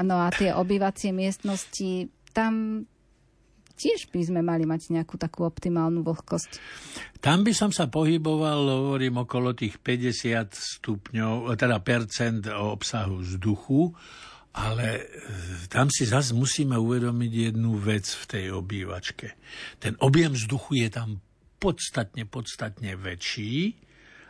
No 0.03 0.19
a 0.19 0.27
tie 0.27 0.51
obývacie 0.51 1.15
miestnosti, 1.15 2.11
tam 2.35 2.83
tiež 3.76 4.09
by 4.09 4.21
sme 4.23 4.41
mali 4.41 4.63
mať 4.63 4.95
nejakú 4.95 5.19
takú 5.19 5.43
optimálnu 5.43 6.01
vlhkosť. 6.01 6.51
Tam 7.19 7.43
by 7.43 7.51
som 7.51 7.69
sa 7.76 7.91
pohyboval, 7.91 8.65
hovorím, 8.65 9.28
okolo 9.28 9.51
tých 9.51 9.80
50 9.84 10.55
stupňov, 10.55 11.51
teda 11.59 11.84
percent 11.84 12.47
obsahu 12.47 13.21
vzduchu, 13.21 13.91
ale 14.55 14.86
e, 14.95 15.03
tam 15.67 15.91
si 15.91 16.07
zase 16.07 16.32
musíme 16.32 16.80
uvedomiť 16.80 17.32
jednu 17.51 17.76
vec 17.76 18.07
v 18.07 18.23
tej 18.23 18.45
obývačke. 18.55 19.36
Ten 19.84 19.99
objem 19.99 20.32
vzduchu 20.32 20.80
je 20.80 20.89
tam 20.89 21.19
podstatne, 21.59 22.23
podstatne 22.23 22.95
väčší 22.95 23.76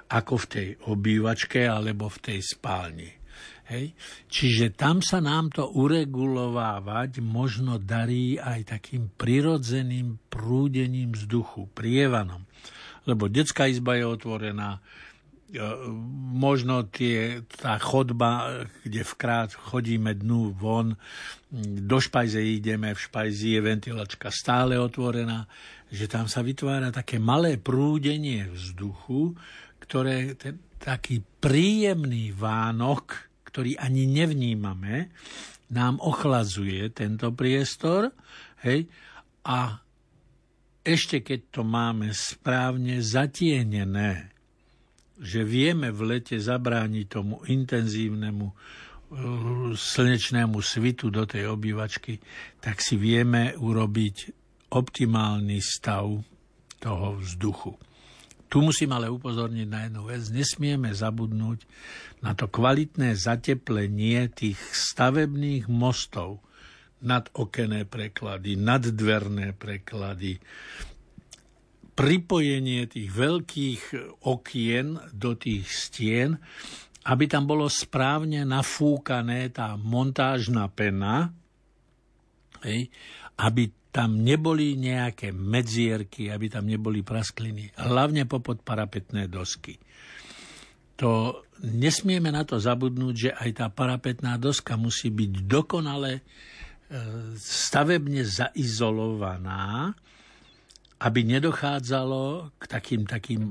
ako 0.10 0.34
v 0.38 0.46
tej 0.50 0.68
obývačke 0.90 1.66
alebo 1.66 2.10
v 2.10 2.18
tej 2.22 2.40
spálni. 2.42 3.25
Hej? 3.66 3.98
Čiže 4.30 4.78
tam 4.78 5.02
sa 5.02 5.18
nám 5.18 5.50
to 5.50 5.66
uregulovávať 5.74 7.22
možno 7.22 7.82
darí 7.82 8.38
aj 8.38 8.78
takým 8.78 9.10
prirodzeným 9.18 10.22
prúdením 10.30 11.14
vzduchu, 11.18 11.70
prievanom. 11.74 12.46
Lebo 13.10 13.30
detská 13.30 13.66
izba 13.70 13.98
je 13.98 14.06
otvorená, 14.06 14.78
e, 14.78 14.80
možno 16.34 16.86
tie, 16.90 17.46
tá 17.46 17.78
chodba, 17.82 18.66
kde 18.86 19.02
vkrát 19.02 19.54
chodíme 19.54 20.14
dnu 20.14 20.54
von, 20.54 20.98
do 21.86 21.98
špajze 22.02 22.42
ideme, 22.42 22.94
v 22.94 23.04
špajzi 23.06 23.58
je 23.58 23.62
ventilačka 23.62 24.30
stále 24.30 24.78
otvorená, 24.78 25.46
že 25.90 26.10
tam 26.10 26.26
sa 26.26 26.42
vytvára 26.42 26.90
také 26.90 27.22
malé 27.22 27.62
prúdenie 27.62 28.50
vzduchu, 28.50 29.38
ktoré 29.82 30.34
ten 30.34 30.58
taký 30.86 31.24
príjemný 31.42 32.30
Vánok 32.30 33.35
ktorý 33.56 33.80
ani 33.80 34.04
nevnímame, 34.04 35.16
nám 35.72 36.04
ochlazuje 36.04 36.92
tento 36.92 37.32
priestor, 37.32 38.12
hej, 38.68 38.92
a 39.48 39.80
ešte 40.84 41.24
keď 41.24 41.56
to 41.56 41.62
máme 41.64 42.12
správne 42.12 43.00
zatienené, 43.00 44.36
že 45.24 45.48
vieme 45.48 45.88
v 45.96 46.20
lete 46.20 46.36
zabrániť 46.36 47.06
tomu 47.08 47.40
intenzívnemu 47.48 48.44
uh, 48.44 48.56
slnečnému 49.72 50.60
svitu 50.60 51.08
do 51.08 51.24
tej 51.24 51.48
obývačky, 51.48 52.20
tak 52.60 52.84
si 52.84 53.00
vieme 53.00 53.56
urobiť 53.56 54.36
optimálny 54.76 55.64
stav 55.64 56.12
toho 56.84 57.08
vzduchu. 57.24 57.72
Tu 58.46 58.62
musím 58.62 58.94
ale 58.94 59.10
upozorniť 59.10 59.68
na 59.68 59.80
jednu 59.90 60.02
vec. 60.08 60.24
Nesmieme 60.32 60.94
zabudnúť 60.94 61.66
na 62.24 62.38
to 62.38 62.48
kvalitné 62.48 63.18
zateplenie 63.18 64.32
tých 64.32 64.58
stavebných 64.58 65.68
mostov, 65.68 66.42
nadokené 67.04 67.86
preklady, 67.86 68.58
naddverné 68.58 69.54
preklady, 69.54 70.42
pripojenie 71.96 72.92
tých 72.92 73.10
veľkých 73.14 73.82
okien 74.26 75.00
do 75.16 75.32
tých 75.38 75.64
stien, 75.70 76.36
aby 77.06 77.30
tam 77.30 77.46
bolo 77.46 77.70
správne 77.70 78.44
nafúkané 78.44 79.54
tá 79.54 79.78
montážna 79.78 80.68
pena, 80.68 81.30
aby 83.38 83.64
tam 83.96 84.20
neboli 84.20 84.76
nejaké 84.76 85.32
medzierky, 85.32 86.28
aby 86.28 86.52
tam 86.52 86.68
neboli 86.68 87.00
praskliny. 87.00 87.72
Hlavne 87.80 88.28
popod 88.28 88.60
parapetné 88.60 89.32
dosky. 89.32 89.80
To 91.00 91.40
nesmieme 91.64 92.28
na 92.28 92.44
to 92.44 92.60
zabudnúť, 92.60 93.16
že 93.16 93.32
aj 93.32 93.50
tá 93.56 93.68
parapetná 93.72 94.36
doska 94.36 94.76
musí 94.76 95.08
byť 95.08 95.32
dokonale 95.48 96.28
stavebne 97.40 98.28
zaizolovaná, 98.28 99.96
aby 101.00 101.20
nedochádzalo 101.28 102.56
k 102.60 102.64
takým, 102.68 103.02
takým, 103.08 103.42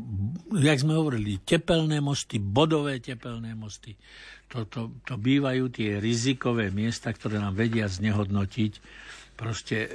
jak 0.60 0.80
sme 0.80 0.96
hovorili, 0.96 1.40
tepelné 1.40 2.04
mosty, 2.04 2.36
bodové 2.36 3.00
tepelné 3.00 3.56
mosty. 3.56 3.96
To, 4.52 4.68
to, 4.68 4.92
to 5.08 5.16
bývajú 5.16 5.72
tie 5.72 6.00
rizikové 6.04 6.68
miesta, 6.68 7.12
ktoré 7.12 7.40
nám 7.40 7.56
vedia 7.56 7.88
znehodnotiť 7.88 8.72
proste 9.34 9.86
e, 9.86 9.88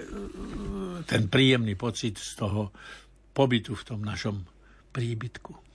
ten 1.08 1.32
príjemný 1.32 1.74
pocit 1.80 2.20
z 2.20 2.36
toho 2.40 2.72
pobytu 3.32 3.76
v 3.76 3.84
tom 3.88 4.00
našom 4.04 4.44
príbytku. 4.92 5.70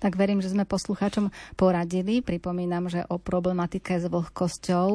Tak 0.00 0.16
verím, 0.16 0.40
že 0.40 0.52
sme 0.52 0.64
poslucháčom 0.64 1.28
poradili. 1.54 2.24
Pripomínam, 2.24 2.88
že 2.88 3.04
o 3.12 3.20
problematike 3.20 4.00
s 4.00 4.08
vlhkosťou 4.08 4.88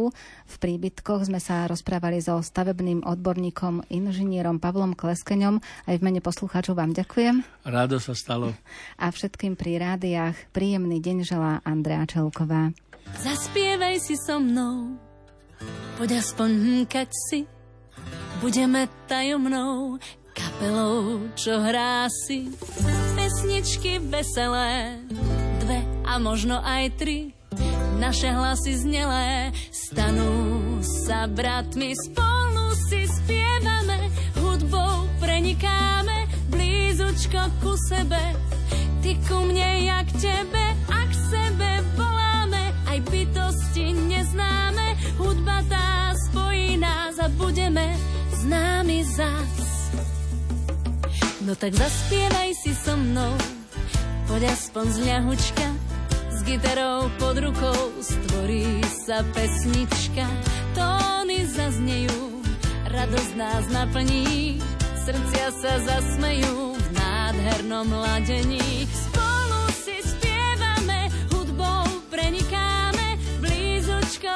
v 0.45 0.55
príbytkoch 0.57 1.29
sme 1.29 1.37
sa 1.37 1.69
rozprávali 1.69 2.17
so 2.17 2.41
stavebným 2.41 3.05
odborníkom, 3.05 3.85
inžinierom 3.93 4.57
Pavlom 4.57 4.97
Kleskeňom. 4.97 5.61
Aj 5.61 5.95
v 5.97 6.01
mene 6.01 6.21
poslucháčov 6.21 6.77
vám 6.77 6.97
ďakujem. 6.97 7.45
Rádo 7.65 8.01
sa 8.01 8.17
stalo. 8.17 8.57
A 8.97 9.13
všetkým 9.13 9.53
pri 9.53 9.77
rádiách 9.77 10.37
príjemný 10.49 10.97
deň 10.97 11.17
želá 11.25 11.61
Andrea 11.61 12.05
Čelková. 12.09 12.73
Zaspievaj 13.21 13.97
si 14.01 14.15
so 14.17 14.39
mnou, 14.39 14.95
poď 15.97 16.21
aspoň 16.21 16.49
hmkať 16.53 17.09
si, 17.11 17.43
budeme 18.41 18.89
tajomnou 19.05 20.01
kapelou, 20.33 21.29
čo 21.37 21.61
hrá 21.61 22.09
si 22.09 22.49
pesničky 23.13 24.01
veselé, 24.01 24.97
dve 25.61 25.85
a 26.09 26.17
možno 26.17 26.57
aj 26.57 26.83
tri. 26.97 27.37
Naše 28.01 28.33
hlasy 28.33 28.81
znelé 28.81 29.53
stanú 29.69 30.81
sa 30.81 31.29
bratmi, 31.29 31.93
spolu 31.93 32.73
si 32.89 33.05
spievame, 33.05 34.09
hudbou 34.41 35.05
prenikáme, 35.21 36.25
blízučko 36.49 37.45
ku 37.61 37.77
sebe, 37.77 38.33
ty 39.05 39.21
ku 39.29 39.37
mne, 39.45 39.85
jak 39.85 40.09
tebe, 40.17 40.65
a 40.89 40.99
k 41.05 41.13
sebe 41.29 41.69
voláme, 41.93 42.73
aj 42.89 43.05
bytosti 43.05 43.93
neznáme, 43.93 44.97
hudba 45.21 45.61
tá 45.69 46.17
spojí 46.17 46.81
nás 46.81 47.21
a 47.21 47.29
budeme 47.37 48.10
známi 48.41 49.05
zas. 49.05 49.53
No 51.45 51.53
tak 51.57 51.73
zaspievaj 51.73 52.53
si 52.57 52.73
so 52.73 52.97
mnou, 52.97 53.33
poď 54.29 54.53
aspoň 54.53 54.85
z 54.93 54.97
ľahučka, 55.05 55.67
s 56.29 56.37
gitarou 56.45 57.09
pod 57.21 57.37
rukou 57.37 57.81
stvorí 58.01 58.81
sa 59.05 59.21
pesnička. 59.33 60.25
Tóny 60.73 61.45
zaznejú, 61.49 62.41
radosť 62.89 63.31
nás 63.37 63.65
naplní, 63.69 64.57
srdcia 65.05 65.47
sa 65.61 65.73
zasmejú 65.81 66.77
v 66.77 66.87
nádhernom 66.97 67.89
ladení. 67.89 68.85
Spolu 68.89 69.61
si 69.81 69.97
spievame, 70.01 71.09
hudbou 71.33 71.85
prenikáme, 72.09 73.17
blízučko 73.41 74.33